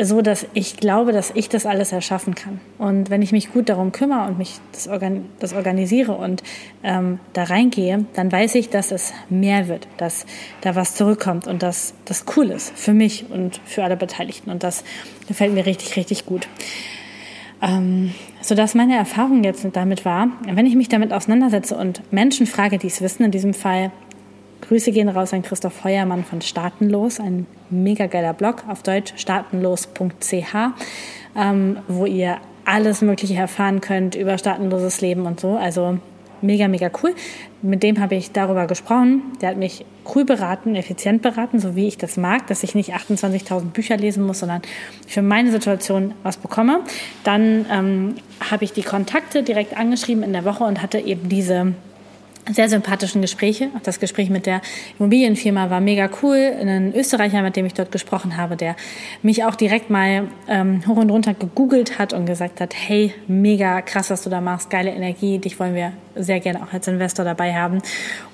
so, 0.00 0.22
dass 0.22 0.46
ich 0.54 0.76
glaube, 0.76 1.12
dass 1.12 1.32
ich 1.34 1.48
das 1.48 1.66
alles 1.66 1.92
erschaffen 1.92 2.34
kann. 2.34 2.60
Und 2.78 3.10
wenn 3.10 3.20
ich 3.20 3.32
mich 3.32 3.52
gut 3.52 3.68
darum 3.68 3.90
kümmere 3.90 4.28
und 4.28 4.38
mich 4.38 4.60
das, 4.72 4.86
organ 4.86 5.26
das 5.40 5.52
organisiere 5.52 6.12
und 6.12 6.42
ähm, 6.84 7.18
da 7.32 7.44
reingehe, 7.44 8.04
dann 8.14 8.30
weiß 8.30 8.54
ich, 8.54 8.70
dass 8.70 8.92
es 8.92 9.12
mehr 9.28 9.66
wird, 9.66 9.88
dass 9.96 10.24
da 10.60 10.76
was 10.76 10.94
zurückkommt 10.94 11.48
und 11.48 11.62
dass 11.62 11.94
das 12.04 12.24
cool 12.36 12.50
ist 12.50 12.78
für 12.78 12.94
mich 12.94 13.26
und 13.30 13.60
für 13.64 13.82
alle 13.82 13.96
Beteiligten. 13.96 14.50
Und 14.50 14.62
das 14.62 14.84
gefällt 15.26 15.52
mir 15.52 15.66
richtig, 15.66 15.96
richtig 15.96 16.26
gut. 16.26 16.46
Ähm, 17.60 18.14
so 18.40 18.54
dass 18.54 18.76
meine 18.76 18.96
Erfahrung 18.96 19.42
jetzt 19.42 19.66
damit 19.72 20.04
war, 20.04 20.28
wenn 20.46 20.66
ich 20.66 20.76
mich 20.76 20.88
damit 20.88 21.12
auseinandersetze 21.12 21.76
und 21.76 22.12
Menschen 22.12 22.46
frage, 22.46 22.78
die 22.78 22.86
es 22.86 23.00
wissen, 23.00 23.24
in 23.24 23.32
diesem 23.32 23.52
Fall 23.52 23.90
Grüße 24.62 24.92
gehen 24.92 25.08
raus 25.08 25.32
an 25.32 25.42
Christoph 25.42 25.84
Heuermann 25.84 26.24
von 26.24 26.40
Staatenlos, 26.40 27.20
ein 27.20 27.46
mega 27.70 28.06
geiler 28.06 28.34
Blog 28.34 28.64
auf 28.68 28.82
Deutsch, 28.82 29.12
staatenlos.ch, 29.16 30.54
ähm, 31.36 31.76
wo 31.88 32.06
ihr 32.06 32.38
alles 32.64 33.00
Mögliche 33.00 33.34
erfahren 33.34 33.80
könnt 33.80 34.14
über 34.14 34.36
staatenloses 34.36 35.00
Leben 35.00 35.26
und 35.26 35.40
so. 35.40 35.56
Also 35.56 35.98
mega, 36.42 36.68
mega 36.68 36.90
cool. 37.02 37.14
Mit 37.62 37.82
dem 37.82 37.98
habe 38.00 38.14
ich 38.14 38.32
darüber 38.32 38.66
gesprochen. 38.66 39.22
Der 39.40 39.50
hat 39.50 39.56
mich 39.56 39.84
cool 40.14 40.24
beraten, 40.24 40.74
effizient 40.76 41.22
beraten, 41.22 41.58
so 41.58 41.74
wie 41.76 41.88
ich 41.88 41.98
das 41.98 42.16
mag, 42.16 42.46
dass 42.46 42.62
ich 42.62 42.74
nicht 42.74 42.94
28.000 42.94 43.70
Bücher 43.70 43.96
lesen 43.96 44.24
muss, 44.24 44.40
sondern 44.40 44.62
für 45.06 45.22
meine 45.22 45.50
Situation 45.50 46.14
was 46.22 46.36
bekomme. 46.36 46.80
Dann 47.24 47.66
ähm, 47.70 48.14
habe 48.50 48.64
ich 48.64 48.72
die 48.72 48.82
Kontakte 48.82 49.42
direkt 49.42 49.76
angeschrieben 49.76 50.22
in 50.22 50.32
der 50.32 50.44
Woche 50.44 50.64
und 50.64 50.82
hatte 50.82 50.98
eben 50.98 51.28
diese 51.28 51.74
sehr 52.52 52.68
sympathischen 52.68 53.22
Gespräche. 53.22 53.68
Das 53.82 54.00
Gespräch 54.00 54.30
mit 54.30 54.46
der 54.46 54.60
Immobilienfirma 54.98 55.70
war 55.70 55.80
mega 55.80 56.08
cool. 56.22 56.36
Ein 56.36 56.94
Österreicher, 56.94 57.42
mit 57.42 57.56
dem 57.56 57.66
ich 57.66 57.74
dort 57.74 57.92
gesprochen 57.92 58.36
habe, 58.36 58.56
der 58.56 58.76
mich 59.22 59.44
auch 59.44 59.54
direkt 59.54 59.90
mal 59.90 60.28
ähm, 60.48 60.82
hoch 60.86 60.96
und 60.96 61.10
runter 61.10 61.34
gegoogelt 61.34 61.98
hat 61.98 62.12
und 62.12 62.26
gesagt 62.26 62.60
hat, 62.60 62.74
hey, 62.74 63.12
mega 63.26 63.82
krass, 63.82 64.10
was 64.10 64.22
du 64.22 64.30
da 64.30 64.40
machst, 64.40 64.70
geile 64.70 64.90
Energie, 64.90 65.38
dich 65.38 65.58
wollen 65.60 65.74
wir 65.74 65.92
sehr 66.16 66.40
gerne 66.40 66.62
auch 66.62 66.72
als 66.72 66.88
Investor 66.88 67.24
dabei 67.24 67.54
haben. 67.54 67.80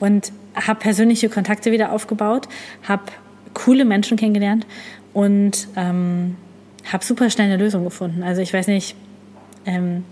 Und 0.01 0.33
habe 0.55 0.79
persönliche 0.79 1.29
Kontakte 1.29 1.73
wieder 1.73 1.93
aufgebaut, 1.93 2.49
habe 2.87 3.03
coole 3.55 3.85
Menschen 3.85 4.17
kennengelernt 4.17 4.67
und 5.13 5.69
ähm, 5.77 6.37
habe 6.93 7.05
super 7.05 7.31
schnell 7.31 7.47
eine 7.47 7.57
Lösung 7.57 7.85
gefunden. 7.85 8.23
Also 8.23 8.43
ich 8.43 8.53
weiß 8.53 8.67
nicht, 8.69 8.97
ähm, 9.67 10.05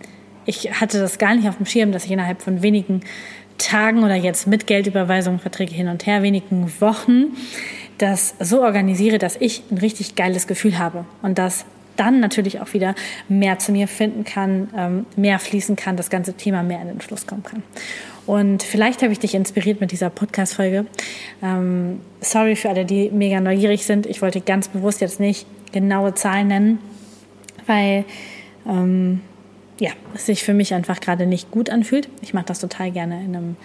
ich 0.44 0.80
hatte 0.80 0.98
das 0.98 1.18
gar 1.18 1.34
nicht 1.34 1.48
auf 1.48 1.56
dem 1.56 1.66
Schirm, 1.66 1.92
dass 1.92 2.04
ich 2.04 2.10
innerhalb 2.10 2.42
von 2.42 2.62
wenigen 2.62 3.02
Tagen 3.62 4.04
oder 4.04 4.14
jetzt 4.14 4.46
mit 4.46 4.66
Geldüberweisung, 4.66 5.38
Verträge 5.38 5.72
hin 5.74 5.88
und 5.88 6.06
her, 6.06 6.22
wenigen 6.22 6.72
Wochen 6.80 7.36
das 7.98 8.34
so 8.40 8.62
organisiere, 8.62 9.18
dass 9.18 9.36
ich 9.36 9.62
ein 9.70 9.78
richtig 9.78 10.16
geiles 10.16 10.46
Gefühl 10.46 10.78
habe 10.78 11.04
und 11.22 11.38
dass 11.38 11.64
dann 11.96 12.20
natürlich 12.20 12.60
auch 12.60 12.72
wieder 12.72 12.94
mehr 13.28 13.58
zu 13.58 13.70
mir 13.70 13.86
finden 13.86 14.24
kann, 14.24 14.70
ähm, 14.76 15.06
mehr 15.14 15.38
fließen 15.38 15.76
kann, 15.76 15.96
das 15.96 16.10
ganze 16.10 16.34
Thema 16.34 16.62
mehr 16.62 16.80
in 16.80 16.88
den 16.88 17.00
Fluss 17.00 17.26
kommen 17.26 17.42
kann. 17.42 17.62
Und 18.26 18.62
vielleicht 18.62 19.02
habe 19.02 19.12
ich 19.12 19.18
dich 19.18 19.34
inspiriert 19.34 19.80
mit 19.80 19.92
dieser 19.92 20.10
Podcast-Folge. 20.10 20.86
Ähm, 21.42 22.00
sorry 22.20 22.56
für 22.56 22.70
alle, 22.70 22.84
die 22.84 23.10
mega 23.10 23.40
neugierig 23.40 23.84
sind. 23.84 24.06
Ich 24.06 24.22
wollte 24.22 24.40
ganz 24.40 24.68
bewusst 24.68 25.00
jetzt 25.00 25.20
nicht 25.20 25.46
genaue 25.72 26.14
Zahlen 26.14 26.48
nennen, 26.48 26.78
weil 27.66 28.04
ähm, 28.66 29.20
ja, 29.82 29.90
es 30.14 30.26
sich 30.26 30.44
für 30.44 30.54
mich 30.54 30.74
einfach 30.74 31.00
gerade 31.00 31.26
nicht 31.26 31.50
gut 31.50 31.68
anfühlt. 31.68 32.08
Ich 32.22 32.32
mache 32.34 32.44
das 32.44 32.60
total 32.60 32.92
gerne 32.92 33.20
in 33.24 33.34
einem 33.34 33.56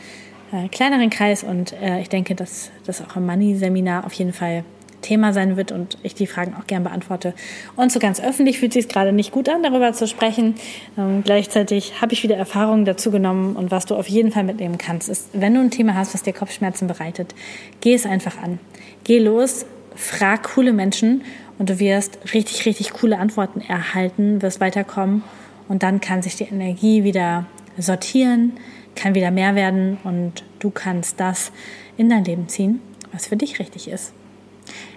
äh, 0.52 0.68
kleineren 0.68 1.12
Kreis 1.12 1.44
und 1.44 1.74
äh, 1.74 2.02
ich 2.02 2.10
denke, 2.10 2.34
dass 2.34 2.72
das 2.88 3.08
auch 3.08 3.16
im 3.18 3.28
Money-Seminar 3.28 4.04
auf 4.04 4.14
jeden 4.14 4.34
Fall 4.34 4.64
Thema 5.04 5.32
sein 5.32 5.58
wird 5.58 5.72
und 5.72 6.00
ich 6.02 6.16
die 6.16 6.26
Fragen 6.26 6.56
auch 6.60 6.66
gern 6.66 6.84
beantworte. 6.84 7.36
Und 7.76 7.92
so 7.92 8.00
ganz 8.00 8.20
öffentlich 8.20 8.58
fühlt 8.58 8.74
sich 8.74 8.88
gerade 8.88 9.14
nicht 9.14 9.32
gut 9.32 9.48
an, 9.48 9.62
darüber 9.62 9.94
zu 9.94 10.08
sprechen. 10.08 10.56
Ähm, 10.98 11.22
gleichzeitig 11.24 12.02
habe 12.02 12.14
ich 12.14 12.24
wieder 12.24 12.36
Erfahrungen 12.36 12.84
dazu 12.84 13.12
genommen 13.12 13.56
und 13.56 13.70
was 13.70 13.86
du 13.86 13.94
auf 13.94 14.10
jeden 14.10 14.32
Fall 14.32 14.44
mitnehmen 14.44 14.80
kannst, 14.80 15.10
ist, 15.10 15.30
wenn 15.34 15.54
du 15.54 15.60
ein 15.60 15.70
Thema 15.70 15.94
hast, 15.94 16.16
was 16.16 16.24
dir 16.24 16.34
Kopfschmerzen 16.34 16.88
bereitet, 16.88 17.36
geh 17.80 17.94
es 17.94 18.08
einfach 18.08 18.42
an. 18.42 18.58
Geh 19.04 19.20
los, 19.20 19.68
frag 19.96 20.42
coole 20.56 20.74
Menschen 20.74 21.22
und 21.60 21.70
du 21.70 21.78
wirst 21.78 22.18
richtig, 22.34 22.66
richtig 22.66 22.94
coole 22.94 23.20
Antworten 23.20 23.62
erhalten, 23.62 24.42
wirst 24.42 24.60
weiterkommen 24.60 25.22
und 25.68 25.84
dann 25.84 26.02
kann 26.02 26.22
sich 26.22 26.36
die 26.36 26.46
Energie 26.46 27.04
wieder 27.04 27.46
sortieren, 27.78 28.54
kann 28.96 29.16
wieder 29.16 29.32
mehr 29.32 29.56
werden 29.56 29.98
und 30.04 30.44
du 30.60 30.70
kannst 30.70 31.20
das 31.20 31.52
in 31.98 32.10
dein 32.10 32.26
Leben 32.26 32.48
ziehen, 32.48 32.82
was 33.12 33.28
für 33.28 33.38
dich 33.38 33.60
richtig 33.60 33.90
ist. 33.90 34.14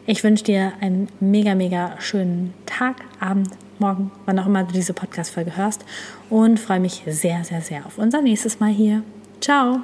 Ich 0.07 0.25
wünsche 0.25 0.45
dir 0.45 0.73
einen 0.81 1.09
mega, 1.21 1.55
mega 1.55 2.01
schönen 2.01 2.55
Tag, 2.67 2.97
Abend, 3.21 3.51
Morgen, 3.79 4.11
wann 4.27 4.39
auch 4.39 4.47
immer 4.47 4.65
du 4.65 4.75
diese 4.75 4.93
Podcast-Folge 4.93 5.57
hörst 5.57 5.87
und 6.29 6.61
freue 6.61 6.81
mich 6.81 7.03
sehr, 7.07 7.45
sehr, 7.45 7.63
sehr 7.63 7.87
auf 7.87 7.97
unser 7.97 8.21
nächstes 8.21 8.61
Mal 8.61 8.71
hier. 8.71 9.03
Ciao! 9.41 9.81